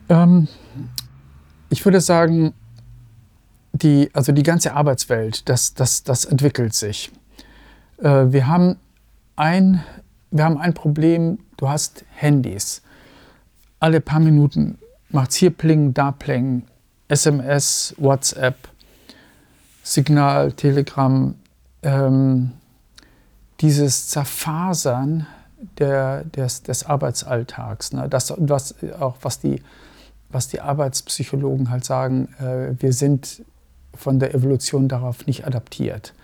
Ähm, 0.09 0.49
ich 1.69 1.85
würde 1.85 2.01
sagen, 2.01 2.55
die, 3.73 4.09
also 4.15 4.33
die 4.33 4.43
ganze 4.43 4.73
Arbeitswelt, 4.73 5.49
das, 5.49 5.75
das, 5.75 6.05
das 6.05 6.25
entwickelt 6.25 6.73
sich. 6.73 7.13
Äh, 7.99 8.33
wir, 8.33 8.47
haben 8.47 8.77
ein, 9.37 9.83
wir 10.31 10.45
haben 10.45 10.59
ein 10.59 10.75
Problem, 10.75 11.39
du 11.57 11.69
hast 11.69 12.05
Handys. 12.15 12.83
Alle 13.81 14.01
paar 14.01 14.21
Minuten 14.21 14.79
macht 15.11 15.31
es 15.31 15.37
hier 15.37 15.51
Pling, 15.51 15.95
da 15.95 16.13
Pling, 16.13 16.65
SMS, 17.09 17.95
WhatsApp, 17.99 18.57
Signal, 19.83 20.53
Telegram. 20.53 21.35
Ähm, 21.83 22.53
dieses 23.61 24.09
Zerfasern 24.09 25.27
der, 25.79 26.25
des, 26.25 26.63
des 26.63 26.87
Arbeitsalltags, 26.87 27.93
ne? 27.93 28.09
das, 28.09 28.33
was, 28.37 28.75
auch 29.01 29.17
was 29.23 29.41
die, 29.41 29.63
was 30.29 30.49
die 30.49 30.61
Arbeitspsychologen 30.61 31.71
halt 31.71 31.85
sagen, 31.85 32.29
äh, 32.39 32.81
wir 32.81 32.93
sind 32.93 33.43
von 33.95 34.21
der 34.21 34.35
Evolution 34.35 34.89
darauf 34.89 35.27
nicht 35.27 35.47
adaptiert. 35.47 36.15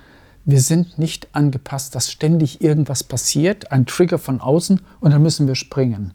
Wir 0.45 0.61
sind 0.61 0.99
nicht 0.99 1.29
angepasst, 1.33 1.95
dass 1.95 2.11
ständig 2.11 2.61
irgendwas 2.61 3.03
passiert, 3.03 3.73
ein 3.73 3.87
Trigger 3.87 4.19
von 4.19 4.41
außen 4.41 4.81
und 5.01 5.11
dann 5.11 5.23
müssen 5.23 5.47
wir 5.47 5.55
springen. 5.55 6.13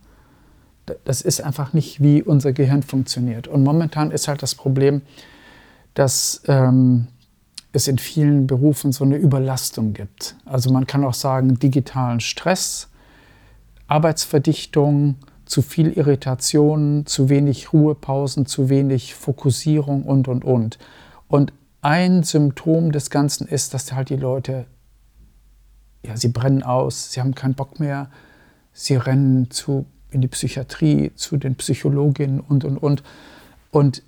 Das 1.06 1.22
ist 1.22 1.42
einfach 1.42 1.74
nicht, 1.74 2.02
wie 2.02 2.22
unser 2.22 2.54
Gehirn 2.54 2.84
funktioniert. 2.84 3.48
Und 3.48 3.63
momentan 3.63 4.12
ist 4.12 4.28
halt 4.28 4.42
das 4.42 4.56
Problem, 4.56 5.02
dass 5.94 6.42
ähm, 6.48 7.08
es 7.72 7.88
in 7.88 7.98
vielen 7.98 8.48
Berufen 8.48 8.92
so 8.92 9.04
eine 9.04 9.18
Überlastung 9.18 9.94
gibt. 9.94 10.36
Also 10.46 10.72
man 10.72 10.88
kann 10.88 11.04
auch 11.04 11.13
sagen, 11.13 11.60
digitalen 11.60 12.20
Stress, 12.20 12.88
Arbeitsverdichtung, 13.88 15.15
zu 15.46 15.63
viel 15.63 15.92
Irritation, 15.94 17.08
zu 17.08 17.30
wenig 17.30 17.74
Ruhepausen, 17.74 18.46
zu 18.46 18.70
wenig 18.70 19.15
Fokussierung 19.15 20.04
und, 20.04 20.28
und, 20.28 20.46
und. 20.46 20.78
Und 21.28 21.54
ein 21.82 22.24
Symptom 22.24 22.92
des 22.92 23.10
Ganzen 23.10 23.48
ist, 23.48 23.74
dass 23.74 23.92
halt 23.94 24.10
die 24.10 24.15
Leute, 24.15 24.65
ja, 26.06 26.18
sie 26.18 26.30
brennen 26.30 26.63
aus, 26.63 27.12
sie 27.12 27.22
haben 27.22 27.36
keinen 27.36 27.56
Bock 27.56 27.80
mehr, 27.80 28.10
sie 28.74 28.96
rennen 28.96 29.50
zu, 29.52 29.86
in 30.12 30.22
die 30.22 30.28
Psychiatrie, 30.28 31.12
zu 31.15 31.38
den 31.38 31.56
Psychologinnen 31.56 32.39
und, 32.39 32.63
und, 32.65 32.78
und. 32.78 33.04
Und 33.72 34.04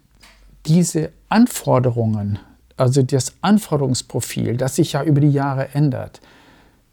diese 0.66 1.12
Anforderungen, 1.30 2.40
also 2.78 3.02
das 3.02 3.36
Anforderungsprofil, 3.42 4.58
das 4.58 4.76
sich 4.76 4.94
ja 4.94 5.04
über 5.04 5.22
die 5.22 5.32
Jahre 5.32 5.70
ändert, 5.74 6.22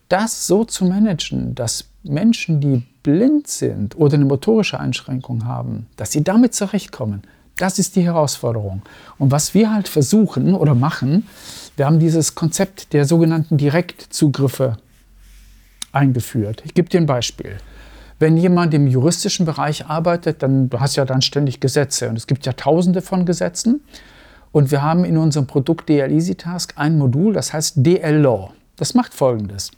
das 0.09 0.47
so 0.47 0.65
zu 0.65 0.87
managen, 0.87 1.55
dass 1.55 1.91
Menschen, 2.03 2.61
die 2.61 2.85
blind 3.03 3.47
sind 3.47 3.97
oder 3.97 4.15
eine 4.15 4.25
motorische 4.25 4.81
Einschränkung 4.81 5.45
haben, 5.45 5.87
dass 5.97 6.13
sie 6.13 6.25
damit 6.25 6.55
zurechtkommen, 6.55 7.23
das 7.59 7.79
ist 7.79 7.97
die 7.97 8.03
Herausforderung. 8.03 8.83
Und 9.19 9.31
was 9.31 9.53
wir 9.53 9.73
halt 9.73 9.89
versuchen 9.89 10.55
oder 10.55 10.75
machen, 10.75 11.27
wir 11.77 11.87
haben 11.87 11.99
dieses 11.99 12.35
Konzept 12.35 12.93
der 12.93 13.05
sogenannten 13.05 13.57
Direktzugriffe 13.57 14.79
eingeführt. 15.93 16.63
Ich 16.65 16.75
gebe 16.75 16.89
dir 16.89 17.01
ein 17.01 17.07
Beispiel. 17.07 17.59
Wenn 18.19 18.37
jemand 18.37 18.75
im 18.75 18.87
juristischen 18.87 19.47
Bereich 19.47 19.87
arbeitet, 19.87 20.43
dann 20.43 20.71
du 20.71 20.81
hast 20.81 20.97
ja 20.97 21.05
dann 21.05 21.23
ständig 21.23 21.61
Gesetze 21.61 22.09
und 22.09 22.17
es 22.17 22.27
gibt 22.27 22.47
ja 22.47 22.53
tausende 22.53 23.01
von 23.01 23.27
Gesetzen. 23.27 23.81
Und 24.51 24.71
wir 24.71 24.83
haben 24.83 25.05
in 25.05 25.19
unserem 25.19 25.47
Produkt 25.47 25.89
DL 25.89 26.11
Easy 26.11 26.35
Task 26.35 26.73
ein 26.77 26.99
Modul, 26.99 27.33
das 27.33 27.53
heißt 27.53 27.75
DL 27.77 28.17
Law. 28.17 28.53
Das 28.77 28.95
macht 28.95 29.15
folgendes. 29.15 29.71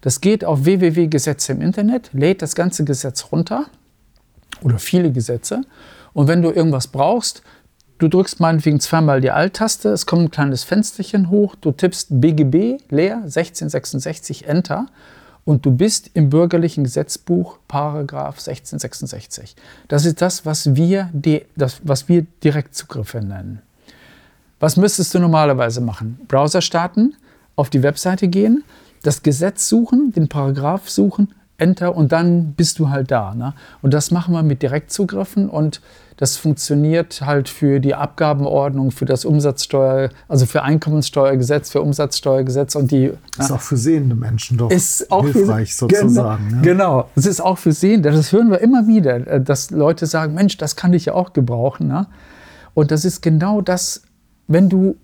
Das 0.00 0.20
geht 0.20 0.44
auf 0.44 0.64
www.gesetze 0.64 1.52
im 1.52 1.62
Internet, 1.62 2.10
lädt 2.12 2.42
das 2.42 2.54
ganze 2.54 2.84
Gesetz 2.84 3.26
runter 3.32 3.66
oder 4.62 4.78
viele 4.78 5.10
Gesetze. 5.12 5.62
Und 6.14 6.28
wenn 6.28 6.40
du 6.40 6.50
irgendwas 6.50 6.86
brauchst, 6.86 7.42
du 7.98 8.08
drückst 8.08 8.40
meinetwegen 8.40 8.80
zweimal 8.80 9.20
die 9.20 9.30
Alt-Taste, 9.30 9.90
es 9.90 10.06
kommt 10.06 10.22
ein 10.22 10.30
kleines 10.30 10.64
Fensterchen 10.64 11.28
hoch, 11.28 11.54
du 11.56 11.72
tippst 11.72 12.08
BGB 12.20 12.80
leer 12.88 13.16
1666 13.16 14.46
Enter 14.48 14.86
und 15.44 15.66
du 15.66 15.72
bist 15.72 16.10
im 16.14 16.30
bürgerlichen 16.30 16.84
Gesetzbuch 16.84 17.58
Paragraph 17.68 18.38
1666. 18.38 19.56
Das 19.88 20.06
ist 20.06 20.22
das, 20.22 20.46
was 20.46 20.74
wir, 20.74 21.10
das, 21.56 21.80
was 21.82 22.08
wir 22.08 22.26
Direktzugriffe 22.42 23.18
nennen. 23.18 23.60
Was 24.60 24.76
müsstest 24.76 25.12
du 25.14 25.18
normalerweise 25.18 25.80
machen? 25.80 26.18
Browser 26.28 26.62
starten, 26.62 27.14
auf 27.56 27.70
die 27.70 27.82
Webseite 27.82 28.28
gehen, 28.28 28.64
das 29.02 29.22
Gesetz 29.22 29.68
suchen, 29.68 30.12
den 30.12 30.28
Paragraph 30.28 30.88
suchen, 30.88 31.34
Enter 31.56 31.94
und 31.94 32.10
dann 32.10 32.54
bist 32.54 32.78
du 32.78 32.88
halt 32.88 33.10
da. 33.10 33.34
Ne? 33.34 33.54
Und 33.82 33.94
das 33.94 34.10
machen 34.10 34.34
wir 34.34 34.42
mit 34.42 34.62
Direktzugriffen 34.62 35.48
und 35.48 35.80
das 36.16 36.36
funktioniert 36.36 37.22
halt 37.22 37.48
für 37.48 37.80
die 37.80 37.94
Abgabenordnung, 37.94 38.92
für 38.92 39.04
das 39.04 39.24
Umsatzsteuer, 39.24 40.10
also 40.28 40.46
für 40.46 40.62
Einkommenssteuergesetz, 40.62 41.70
für 41.70 41.82
Umsatzsteuergesetz 41.82 42.76
und 42.76 42.92
die. 42.92 43.12
Das 43.36 43.46
ist 43.46 43.52
auch 43.52 43.60
für 43.60 43.76
sehende 43.76 44.14
Menschen 44.14 44.56
doch 44.56 44.70
ist 44.70 45.10
auch 45.10 45.24
hilfreich 45.24 45.74
für, 45.74 45.88
sozusagen. 45.90 46.48
Genau, 46.48 46.56
ja. 46.56 46.62
genau, 46.62 47.10
es 47.16 47.26
ist 47.26 47.40
auch 47.40 47.58
für 47.58 47.72
Sehende. 47.72 48.12
Das 48.12 48.32
hören 48.32 48.50
wir 48.50 48.60
immer 48.60 48.86
wieder, 48.86 49.26
äh, 49.26 49.40
dass 49.40 49.70
Leute 49.70 50.06
sagen, 50.06 50.34
Mensch, 50.34 50.56
das 50.56 50.76
kann 50.76 50.92
ich 50.92 51.06
ja 51.06 51.14
auch 51.14 51.32
gebrauchen. 51.32 51.88
Ne? 51.88 52.06
Und 52.74 52.90
das 52.90 53.04
ist 53.04 53.20
genau 53.20 53.60
das, 53.60 54.02
wenn 54.46 54.68
du, 54.68 54.96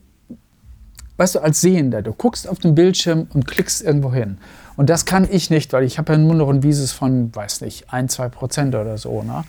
weißt 1.17 1.37
du, 1.37 1.39
als 1.41 1.61
Sehender, 1.61 2.03
du 2.03 2.13
guckst 2.13 2.49
auf 2.49 2.59
den 2.59 2.77
Bildschirm 2.77 3.27
und 3.35 3.47
klickst 3.47 3.83
irgendwo 3.83 4.13
hin. 4.13 4.39
Und 4.77 4.89
das 4.89 5.05
kann 5.05 5.27
ich 5.31 5.51
nicht, 5.51 5.73
weil 5.73 5.85
ich 5.85 5.99
habe 5.99 6.13
ja 6.13 6.19
nur 6.19 6.35
noch 6.35 6.49
ein 6.49 6.63
Visus 6.63 6.93
von, 6.93 7.35
weiß 7.35 7.63
nicht, 7.63 7.93
ein, 7.93 8.09
zwei 8.09 8.29
Prozent 8.29 8.75
oder 8.75 8.97
so. 8.97 9.23
Ne? 9.23 9.45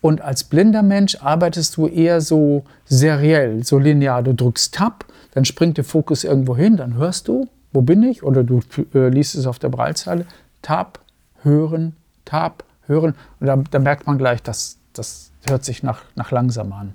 Und 0.00 0.20
als 0.22 0.44
blinder 0.44 0.82
Mensch 0.82 1.16
arbeitest 1.20 1.76
du 1.76 1.86
eher 1.86 2.20
so 2.20 2.64
seriell, 2.86 3.64
so 3.64 3.78
linear. 3.78 4.22
Du 4.22 4.34
drückst 4.34 4.74
Tab, 4.74 5.04
dann 5.32 5.44
springt 5.44 5.76
der 5.76 5.84
Fokus 5.84 6.24
irgendwo 6.24 6.56
hin, 6.56 6.76
dann 6.76 6.94
hörst 6.94 7.28
du, 7.28 7.48
wo 7.72 7.82
bin 7.82 8.02
ich? 8.02 8.22
Oder 8.22 8.42
du 8.42 8.60
äh, 8.94 9.08
liest 9.08 9.34
es 9.34 9.46
auf 9.46 9.58
der 9.58 9.68
Breitzeile. 9.68 10.26
Tab, 10.62 11.00
hören, 11.42 11.94
Tab, 12.24 12.64
hören. 12.86 13.14
Und 13.38 13.46
da, 13.46 13.56
da 13.56 13.78
merkt 13.78 14.06
man 14.06 14.18
gleich, 14.18 14.42
dass 14.42 14.78
das 14.92 15.30
hört 15.48 15.64
sich 15.64 15.82
nach, 15.82 16.02
nach 16.16 16.30
langsam 16.30 16.72
an. 16.72 16.92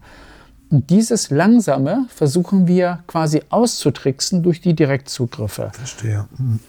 Und 0.70 0.90
dieses 0.90 1.30
Langsame 1.30 2.06
versuchen 2.10 2.68
wir 2.68 3.04
quasi 3.08 3.42
auszutricksen 3.50 4.44
durch 4.44 4.62
die 4.62 4.74
Direktzugriffe. 4.74 5.72
Verstehe. 5.74 6.28
Hm. 6.38 6.60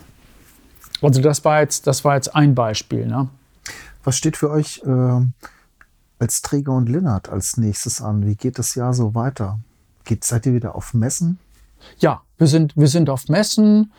Also 1.02 1.20
das 1.20 1.44
war 1.44 1.60
jetzt, 1.60 1.86
das 1.86 2.04
war 2.04 2.14
jetzt 2.14 2.34
ein 2.34 2.54
Beispiel. 2.54 3.06
Ne? 3.06 3.28
Was 4.04 4.16
steht 4.16 4.36
für 4.36 4.50
euch 4.50 4.82
äh, 4.84 5.20
als 6.18 6.42
Träger 6.42 6.72
und 6.72 6.88
Linnert 6.88 7.28
als 7.28 7.56
nächstes 7.56 8.00
an? 8.00 8.26
Wie 8.26 8.36
geht 8.36 8.58
das 8.58 8.74
Jahr 8.74 8.94
so 8.94 9.14
weiter? 9.14 9.58
Geht, 10.04 10.24
seid 10.24 10.46
ihr 10.46 10.54
wieder 10.54 10.74
auf 10.74 10.94
Messen? 10.94 11.38
Ja, 11.98 12.22
wir 12.38 12.46
sind, 12.46 12.76
wir 12.76 12.88
sind 12.88 13.10
auf 13.10 13.28
Messen, 13.28 13.92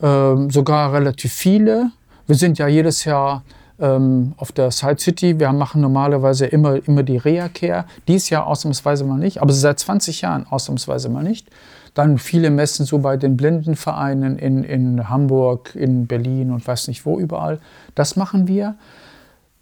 äh, 0.00 0.34
sogar 0.48 0.92
relativ 0.92 1.32
viele. 1.32 1.90
Wir 2.26 2.36
sind 2.36 2.58
ja 2.58 2.68
jedes 2.68 3.04
Jahr 3.04 3.42
ähm, 3.78 4.34
auf 4.36 4.52
der 4.52 4.70
Side 4.70 4.98
City. 4.98 5.38
Wir 5.38 5.52
machen 5.52 5.80
normalerweise 5.80 6.46
immer, 6.46 6.86
immer 6.86 7.02
die 7.02 7.16
Reha-Care. 7.16 7.84
Dies 8.08 8.30
Jahr 8.30 8.46
ausnahmsweise 8.46 9.04
mal 9.04 9.18
nicht, 9.18 9.42
aber 9.42 9.52
seit 9.52 9.78
20 9.78 10.22
Jahren 10.22 10.46
ausnahmsweise 10.46 11.08
mal 11.08 11.22
nicht. 11.24 11.48
Dann 11.94 12.16
viele 12.16 12.50
Messen 12.50 12.86
so 12.86 12.98
bei 12.98 13.16
den 13.16 13.36
Blindenvereinen 13.36 14.38
in, 14.38 14.64
in 14.64 15.10
Hamburg, 15.10 15.74
in 15.74 16.06
Berlin 16.06 16.50
und 16.50 16.66
weiß 16.66 16.88
nicht 16.88 17.04
wo 17.04 17.18
überall. 17.18 17.60
Das 17.94 18.16
machen 18.16 18.48
wir. 18.48 18.76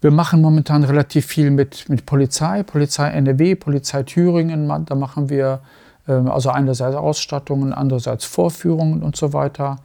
Wir 0.01 0.11
machen 0.11 0.41
momentan 0.41 0.83
relativ 0.83 1.27
viel 1.27 1.51
mit, 1.51 1.87
mit 1.87 2.05
Polizei, 2.07 2.63
Polizei 2.63 3.09
NRW, 3.09 3.55
Polizei 3.55 4.03
Thüringen. 4.03 4.67
Da 4.85 4.95
machen 4.95 5.29
wir 5.29 5.61
ähm, 6.07 6.27
also 6.29 6.49
einerseits 6.49 6.95
Ausstattungen, 6.95 7.71
andererseits 7.71 8.25
Vorführungen 8.25 9.03
und 9.03 9.15
so 9.15 9.31
weiter. 9.31 9.77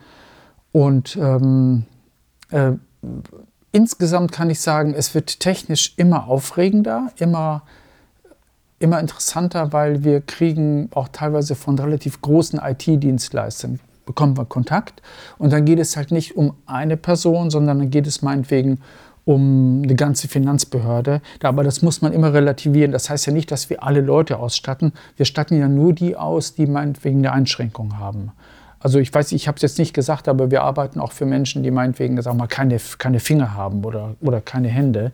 Und 0.73 1.17
ähm, 1.17 1.85
äh, 2.51 2.73
insgesamt 3.73 4.33
kann 4.33 4.49
ich 4.49 4.61
sagen, 4.61 4.95
es 4.95 5.15
wird 5.15 5.39
technisch 5.39 5.93
immer 5.97 6.29
aufregender, 6.29 7.11
immer 7.19 7.63
immer 8.79 9.01
interessanter, 9.01 9.73
weil 9.73 10.05
wir 10.05 10.21
kriegen 10.21 10.91
auch 10.95 11.09
teilweise 11.09 11.55
von 11.55 11.79
relativ 11.79 12.21
großen 12.21 12.61
IT-Dienstleistern 12.63 13.81
bekommen 14.05 14.37
wir 14.37 14.45
Kontakt 14.45 15.03
und 15.39 15.53
dann 15.53 15.65
geht 15.65 15.81
es 15.81 15.97
halt 15.97 16.13
nicht 16.13 16.37
um 16.37 16.55
eine 16.67 16.97
Person, 16.97 17.51
sondern 17.51 17.79
dann 17.81 17.91
geht 17.91 18.07
es 18.07 18.23
meinetwegen 18.23 18.73
um 18.73 18.79
eine 19.35 19.95
ganze 19.97 20.29
Finanzbehörde. 20.29 21.21
Aber 21.43 21.65
das 21.65 21.83
muss 21.83 22.01
man 22.01 22.13
immer 22.13 22.33
relativieren. 22.33 22.93
Das 22.93 23.11
heißt 23.11 23.27
ja 23.27 23.33
nicht, 23.33 23.51
dass 23.51 23.71
wir 23.71 23.83
alle 23.83 24.01
Leute 24.01 24.39
ausstatten. 24.39 24.93
Wir 25.17 25.27
statten 25.27 25.59
ja 25.59 25.69
nur 25.69 25.93
die 25.93 26.17
aus, 26.17 26.55
die 26.55 26.67
meinetwegen 26.67 27.19
eine 27.19 27.33
Einschränkung 27.33 27.99
haben. 27.99 28.31
Also 28.79 28.99
ich 29.01 29.13
weiß, 29.13 29.33
ich 29.33 29.49
habe 29.49 29.57
es 29.57 29.63
jetzt 29.63 29.79
nicht 29.79 29.95
gesagt, 29.95 30.29
aber 30.29 30.51
wir 30.51 30.63
arbeiten 30.63 31.01
auch 31.01 31.13
für 31.13 31.27
Menschen, 31.27 31.63
die 31.63 31.71
meinetwegen 31.73 32.21
sagen 32.23 32.37
wir 32.37 32.45
mal, 32.45 32.47
keine, 32.47 32.79
keine 32.99 33.19
Finger 33.19 33.55
haben 33.55 33.85
oder, 33.85 34.15
oder 34.21 34.41
keine 34.41 34.69
Hände 34.69 35.13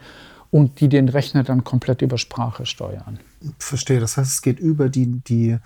und 0.51 0.81
die 0.81 0.89
den 0.89 1.09
Rechner 1.09 1.43
dann 1.43 1.65
komplett 1.65 2.03
über 2.03 2.19
Sprache 2.19 2.67
steuern. 2.67 3.19
Verstehe, 3.59 3.99
das 3.99 4.19
heißt, 4.19 4.31
es 4.31 4.43
geht 4.43 4.61
über 4.61 4.91
die, 4.91 5.07
die 5.07 5.57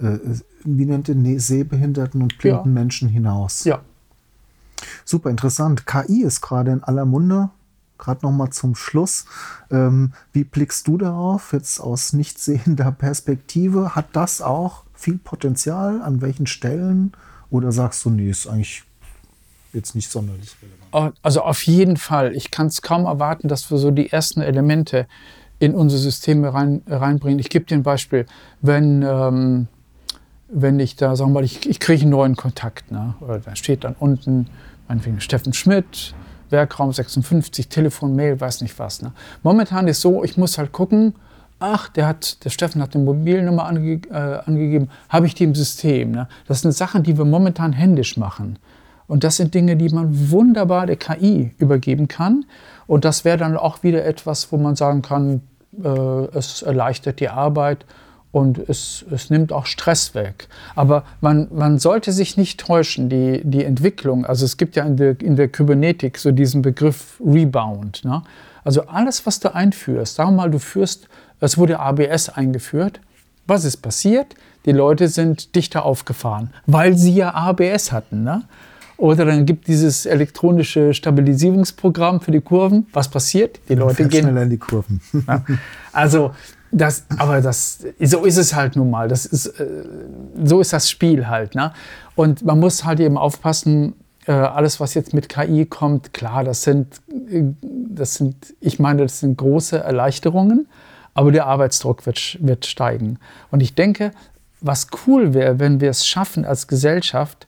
äh, 0.00 0.18
wie 0.64 0.86
nennt 0.86 1.08
ihr, 1.08 1.40
sehbehinderten 1.40 2.22
und 2.22 2.38
blinden 2.38 2.68
ja. 2.68 2.72
Menschen 2.72 3.08
hinaus. 3.08 3.64
Ja. 3.64 3.80
Super 5.04 5.30
interessant. 5.30 5.86
KI 5.86 6.22
ist 6.22 6.40
gerade 6.40 6.70
in 6.70 6.84
aller 6.84 7.04
Munde. 7.04 7.50
Gerade 7.98 8.24
noch 8.24 8.32
mal 8.32 8.50
zum 8.50 8.74
Schluss. 8.74 9.26
Ähm, 9.70 10.12
wie 10.32 10.44
blickst 10.44 10.86
du 10.86 10.98
darauf, 10.98 11.52
jetzt 11.52 11.80
aus 11.80 12.12
nicht 12.12 12.38
sehender 12.38 12.92
Perspektive? 12.98 13.94
Hat 13.94 14.06
das 14.12 14.40
auch 14.40 14.84
viel 14.94 15.18
Potenzial? 15.18 16.00
An 16.02 16.20
welchen 16.20 16.46
Stellen? 16.46 17.12
Oder 17.50 17.72
sagst 17.72 18.04
du, 18.04 18.10
nee, 18.10 18.30
ist 18.30 18.46
eigentlich 18.46 18.84
jetzt 19.72 19.94
nicht 19.94 20.10
sonderlich 20.10 20.56
relevant. 20.62 21.16
Also 21.22 21.42
auf 21.42 21.62
jeden 21.62 21.96
Fall. 21.96 22.34
Ich 22.34 22.50
kann 22.50 22.66
es 22.66 22.82
kaum 22.82 23.04
erwarten, 23.04 23.48
dass 23.48 23.70
wir 23.70 23.78
so 23.78 23.90
die 23.90 24.10
ersten 24.10 24.40
Elemente 24.40 25.06
in 25.58 25.74
unsere 25.74 26.00
Systeme 26.00 26.54
rein, 26.54 26.82
reinbringen. 26.86 27.38
Ich 27.38 27.50
gebe 27.50 27.64
dir 27.64 27.74
ein 27.74 27.82
Beispiel. 27.82 28.26
Wenn, 28.60 29.02
ähm, 29.02 29.68
wenn 30.48 30.80
ich 30.80 30.96
da, 30.96 31.16
sagen 31.16 31.30
wir 31.30 31.34
mal, 31.40 31.44
ich, 31.44 31.68
ich 31.68 31.80
kriege 31.80 32.02
einen 32.02 32.10
neuen 32.10 32.36
Kontakt, 32.36 32.90
ne? 32.90 33.14
oder 33.20 33.38
da 33.40 33.56
steht 33.56 33.84
dann 33.84 33.96
unten, 33.98 34.48
meinetwegen 34.86 35.20
Steffen 35.20 35.52
Schmidt, 35.52 36.14
Werkraum 36.50 36.92
56, 36.92 37.68
Telefon, 37.68 38.16
Mail, 38.16 38.40
weiß 38.40 38.60
nicht 38.62 38.78
was. 38.78 39.02
Ne? 39.02 39.12
Momentan 39.42 39.88
ist 39.88 40.00
so, 40.00 40.24
ich 40.24 40.36
muss 40.36 40.58
halt 40.58 40.72
gucken, 40.72 41.14
ach, 41.60 41.88
der 41.88 42.06
hat, 42.06 42.44
der 42.44 42.50
Steffen 42.50 42.80
hat 42.82 42.94
eine 42.94 43.04
Mobilnummer 43.04 43.66
ange, 43.66 44.00
äh, 44.10 44.40
angegeben, 44.46 44.90
habe 45.08 45.26
ich 45.26 45.34
die 45.34 45.44
im 45.44 45.54
System. 45.54 46.12
Ne? 46.12 46.28
Das 46.46 46.62
sind 46.62 46.72
Sachen, 46.72 47.02
die 47.02 47.18
wir 47.18 47.24
momentan 47.24 47.72
händisch 47.72 48.16
machen. 48.16 48.58
Und 49.06 49.24
das 49.24 49.36
sind 49.36 49.54
Dinge, 49.54 49.76
die 49.76 49.88
man 49.88 50.30
wunderbar 50.30 50.86
der 50.86 50.96
KI 50.96 51.52
übergeben 51.58 52.08
kann. 52.08 52.44
Und 52.86 53.04
das 53.04 53.24
wäre 53.24 53.38
dann 53.38 53.56
auch 53.56 53.82
wieder 53.82 54.04
etwas, 54.04 54.52
wo 54.52 54.58
man 54.58 54.76
sagen 54.76 55.02
kann, 55.02 55.40
äh, 55.82 55.88
es 56.36 56.62
erleichtert 56.62 57.20
die 57.20 57.28
Arbeit 57.28 57.84
und 58.30 58.58
es, 58.68 59.04
es 59.10 59.30
nimmt 59.30 59.52
auch 59.52 59.66
Stress 59.66 60.14
weg. 60.14 60.48
Aber 60.74 61.04
man, 61.20 61.48
man 61.50 61.78
sollte 61.78 62.12
sich 62.12 62.36
nicht 62.36 62.60
täuschen, 62.60 63.08
die, 63.08 63.40
die 63.44 63.64
Entwicklung, 63.64 64.26
also 64.26 64.44
es 64.44 64.56
gibt 64.56 64.76
ja 64.76 64.84
in 64.84 64.96
der, 64.96 65.20
in 65.20 65.36
der 65.36 65.48
Kybernetik 65.48 66.18
so 66.18 66.30
diesen 66.30 66.62
Begriff 66.62 67.20
Rebound. 67.24 68.04
Ne? 68.04 68.22
Also 68.64 68.82
alles, 68.82 69.24
was 69.24 69.40
du 69.40 69.54
einführst, 69.54 70.16
sagen 70.16 70.30
wir 70.30 70.36
mal, 70.42 70.50
du 70.50 70.58
führst, 70.58 71.08
es 71.40 71.56
wurde 71.56 71.80
ABS 71.80 72.28
eingeführt, 72.28 73.00
was 73.46 73.64
ist 73.64 73.78
passiert? 73.78 74.34
Die 74.66 74.72
Leute 74.72 75.08
sind 75.08 75.54
dichter 75.56 75.84
aufgefahren, 75.84 76.50
weil 76.66 76.96
sie 76.96 77.14
ja 77.14 77.32
ABS 77.32 77.92
hatten. 77.92 78.24
Ne? 78.24 78.42
Oder 78.98 79.24
dann 79.24 79.46
gibt 79.46 79.68
dieses 79.68 80.04
elektronische 80.04 80.92
Stabilisierungsprogramm 80.92 82.20
für 82.20 82.32
die 82.32 82.40
Kurven. 82.40 82.86
Was 82.92 83.08
passiert? 83.08 83.60
Die 83.68 83.76
Leute 83.76 84.08
gehen 84.08 84.24
schneller 84.24 84.42
in 84.42 84.50
die 84.50 84.58
Kurven. 84.58 85.00
Also 85.92 86.32
das, 86.70 87.04
aber 87.16 87.40
das, 87.40 87.78
so 88.00 88.24
ist 88.24 88.36
es 88.36 88.54
halt 88.54 88.76
nun 88.76 88.90
mal. 88.90 89.08
Das 89.08 89.26
ist, 89.26 89.46
äh, 89.46 89.84
so 90.44 90.60
ist 90.60 90.72
das 90.72 90.90
Spiel 90.90 91.28
halt. 91.28 91.54
Ne? 91.54 91.72
Und 92.14 92.44
man 92.44 92.60
muss 92.60 92.84
halt 92.84 93.00
eben 93.00 93.16
aufpassen, 93.16 93.94
äh, 94.26 94.32
alles, 94.32 94.78
was 94.78 94.94
jetzt 94.94 95.14
mit 95.14 95.28
KI 95.28 95.64
kommt, 95.64 96.12
klar, 96.12 96.44
das 96.44 96.62
sind, 96.62 97.00
äh, 97.30 97.44
das 97.62 98.14
sind, 98.14 98.54
ich 98.60 98.78
meine, 98.78 99.02
das 99.02 99.20
sind 99.20 99.38
große 99.38 99.78
Erleichterungen, 99.78 100.68
aber 101.14 101.32
der 101.32 101.46
Arbeitsdruck 101.46 102.04
wird, 102.06 102.38
wird 102.40 102.66
steigen. 102.66 103.18
Und 103.50 103.62
ich 103.62 103.74
denke, 103.74 104.10
was 104.60 104.88
cool 105.06 105.34
wäre, 105.34 105.58
wenn 105.58 105.80
wir 105.80 105.90
es 105.90 106.06
schaffen, 106.06 106.44
als 106.44 106.66
Gesellschaft 106.66 107.46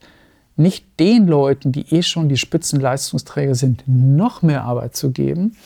nicht 0.57 0.87
den 0.99 1.27
Leuten, 1.27 1.73
die 1.73 1.95
eh 1.95 2.03
schon 2.03 2.29
die 2.29 2.37
Spitzenleistungsträger 2.37 3.55
sind, 3.55 3.85
noch 3.87 4.43
mehr 4.43 4.65
Arbeit 4.65 4.97
zu 4.97 5.11
geben, 5.11 5.57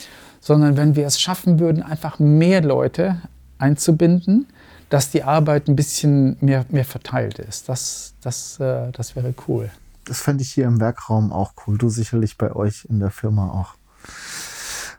sondern 0.41 0.77
wenn 0.77 0.97
wir 0.97 1.07
es 1.07 1.21
schaffen 1.21 1.59
würden, 1.59 1.83
einfach 1.83 2.19
mehr 2.19 2.63
Leute 2.63 3.21
einzubinden, 3.59 4.47
dass 4.91 5.11
die 5.11 5.23
Arbeit 5.23 5.69
ein 5.69 5.77
bisschen 5.77 6.37
mehr, 6.41 6.67
mehr 6.69 6.85
verteilt 6.85 7.39
ist. 7.39 7.69
Das, 7.69 8.15
das, 8.21 8.61
äh, 8.61 8.93
das 8.93 9.17
wäre 9.17 9.35
cool. 9.49 9.71
Das 10.05 10.21
fände 10.21 10.43
ich 10.43 10.53
hier 10.53 10.67
im 10.67 10.81
Werkraum 10.81 11.33
auch 11.33 11.55
cool. 11.67 11.79
Du 11.79 11.89
sicherlich 11.89 12.37
bei 12.37 12.55
euch 12.55 12.85
in 12.89 13.01
der 13.01 13.11
Firma 13.11 13.49
auch. 13.51 13.75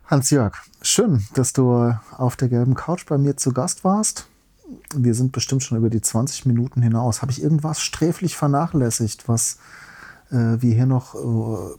Hans-Jörg, 0.08 0.54
schön, 0.82 1.24
dass 1.34 1.54
du 1.54 1.94
auf 2.18 2.36
der 2.36 2.50
gelben 2.50 2.76
Couch 2.76 3.06
bei 3.06 3.18
mir 3.18 3.38
zu 3.38 3.52
Gast 3.54 3.84
warst. 3.84 4.28
Wir 4.96 5.14
sind 5.14 5.32
bestimmt 5.32 5.64
schon 5.64 5.78
über 5.78 5.90
die 5.90 6.02
20 6.02 6.46
Minuten 6.46 6.82
hinaus. 6.82 7.22
Habe 7.22 7.32
ich 7.32 7.42
irgendwas 7.42 7.82
sträflich 7.82 8.36
vernachlässigt, 8.36 9.28
was 9.28 9.60
wir 10.30 10.74
hier 10.74 10.86
noch 10.86 11.16
äh, 11.16 11.18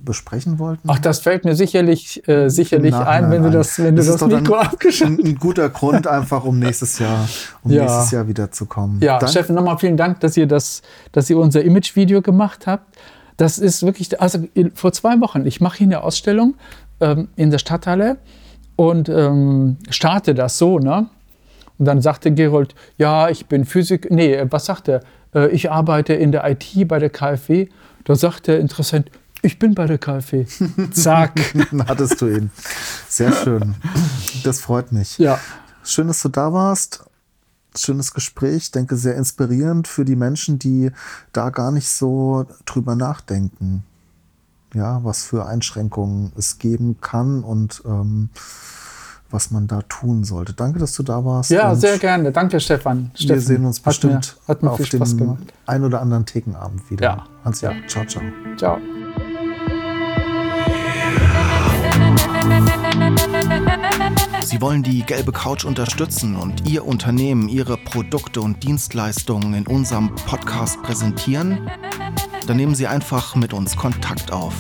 besprechen 0.01 0.59
wollten? 0.59 0.89
Ach, 0.89 0.99
das 0.99 1.21
fällt 1.21 1.45
mir 1.45 1.55
sicherlich, 1.57 2.27
äh, 2.29 2.49
sicherlich 2.49 2.95
ein, 2.95 3.31
wenn 3.31 3.43
du 3.43 3.51
das, 3.51 3.79
wenn 3.79 3.97
du 3.97 4.03
das, 4.05 4.17
das 4.17 4.29
Mikro 4.29 4.55
abgeschaltet 4.55 5.19
hast. 5.19 5.27
Ein, 5.27 5.35
guter 5.37 5.69
Grund 5.69 6.07
einfach, 6.07 6.45
um 6.45 6.59
nächstes 6.59 6.99
Jahr, 6.99 7.29
um 7.63 7.71
ja. 7.73 7.83
nächstes 7.83 8.11
Jahr 8.13 8.29
wieder 8.29 8.51
zu 8.51 8.67
kommen. 8.67 9.01
Ja, 9.01 9.19
Dank. 9.19 9.31
Steffen, 9.31 9.55
nochmal 9.55 9.79
vielen 9.79 9.97
Dank, 9.97 10.21
dass 10.21 10.37
ihr 10.37 10.47
das, 10.47 10.83
dass 11.13 11.29
ihr 11.29 11.39
unser 11.39 11.63
Image-Video 11.63 12.23
gemacht 12.23 12.67
habt. 12.67 12.97
Das 13.37 13.59
ist 13.59 13.83
wirklich, 13.83 14.21
also 14.21 14.47
vor 14.75 14.93
zwei 14.93 15.21
Wochen, 15.21 15.45
ich 15.47 15.61
mache 15.61 15.79
hier 15.79 15.87
eine 15.87 16.03
Ausstellung 16.03 16.55
ähm, 17.01 17.29
in 17.37 17.51
der 17.51 17.59
Stadthalle 17.59 18.17
und 18.77 19.09
ähm, 19.09 19.77
starte 19.91 20.35
das 20.35 20.59
so, 20.59 20.79
ne? 20.79 21.09
Und 21.79 21.85
dann 21.85 22.01
sagte 22.01 22.33
Gerold, 22.33 22.75
ja, 22.97 23.29
ich 23.29 23.47
bin 23.47 23.65
Physik, 23.67 24.11
nee, 24.11 24.43
was 24.49 24.65
sagt 24.65 24.89
er? 24.89 25.01
Äh, 25.35 25.49
ich 25.49 25.71
arbeite 25.71 26.15
in 26.15 26.33
der 26.33 26.49
IT 26.49 26.89
bei 26.89 26.99
der 26.99 27.11
KfW. 27.11 27.69
Da 28.07 28.17
sagt 28.17 28.47
der 28.47 28.61
Interessent, 28.61 29.11
ich 29.43 29.59
bin 29.59 29.75
bei 29.75 29.87
der 29.87 29.99
KfW. 29.99 30.47
Zack. 30.93 31.39
Hattest 31.87 32.23
du 32.23 32.29
ihn. 32.29 32.51
Sehr 33.09 33.33
schön. 33.33 33.75
Das 34.43 34.61
freut 34.61 34.93
mich. 34.93 35.19
Ja. 35.19 35.39
Schön, 35.85 36.09
dass 36.09 36.23
du 36.23 36.31
da 36.31 36.53
warst. 36.53 37.05
Schönes 37.77 38.15
Gespräch, 38.15 38.57
ich 38.57 38.71
denke 38.71 38.97
sehr 38.97 39.17
inspirierend 39.17 39.87
für 39.87 40.07
die 40.07 40.17
Menschen, 40.17 40.59
die 40.59 40.91
da 41.33 41.51
gar 41.51 41.71
nicht 41.71 41.89
so 41.89 42.47
drüber 42.65 42.97
nachdenken 42.97 43.85
ja, 44.77 45.03
was 45.03 45.25
für 45.25 45.47
Einschränkungen 45.47 46.33
es 46.37 46.59
geben 46.59 47.01
kann 47.01 47.43
und 47.43 47.83
ähm, 47.87 48.29
was 49.37 49.51
man 49.51 49.67
da 49.67 49.83
tun 49.83 50.25
sollte. 50.25 50.55
Danke, 50.55 50.79
dass 50.79 50.95
du 50.95 51.03
da 51.03 51.23
warst. 51.23 51.51
Ja, 51.51 51.75
sehr 51.75 51.99
gerne. 51.99 52.33
Danke, 52.33 52.59
Stefan. 52.59 53.11
Wir 53.13 53.21
Steffen. 53.21 53.41
sehen 53.43 53.65
uns 53.67 53.81
bestimmt 53.81 54.39
hat 54.49 54.63
mir, 54.63 54.71
hat 54.71 54.81
mir 54.81 54.97
auf 55.03 55.11
dem 55.11 55.37
ein 55.67 55.85
oder 55.85 56.01
anderen 56.01 56.25
Thekenabend 56.25 56.91
wieder. 56.91 57.05
Ja. 57.05 57.25
Hans, 57.45 57.61
ja. 57.61 57.73
Ciao, 57.87 58.07
ciao. 58.07 58.23
Ciao. 58.57 58.79
Sie 64.43 64.61
wollen 64.63 64.83
die 64.83 65.03
gelbe 65.03 65.33
Couch 65.33 65.67
unterstützen 65.67 66.37
und 66.37 66.67
Ihr 66.67 66.87
Unternehmen, 66.87 67.51
Ihre 67.51 67.77
Produkte 67.77 68.41
und 68.41 68.63
Dienstleistungen 68.63 69.53
in 69.53 69.67
unserem 69.67 70.15
Podcast 70.15 70.83
präsentieren? 70.83 71.71
Dann 72.47 72.57
nehmen 72.57 72.75
Sie 72.75 72.87
einfach 72.87 73.35
mit 73.35 73.53
uns 73.53 73.77
Kontakt 73.77 74.33
auf. 74.33 74.55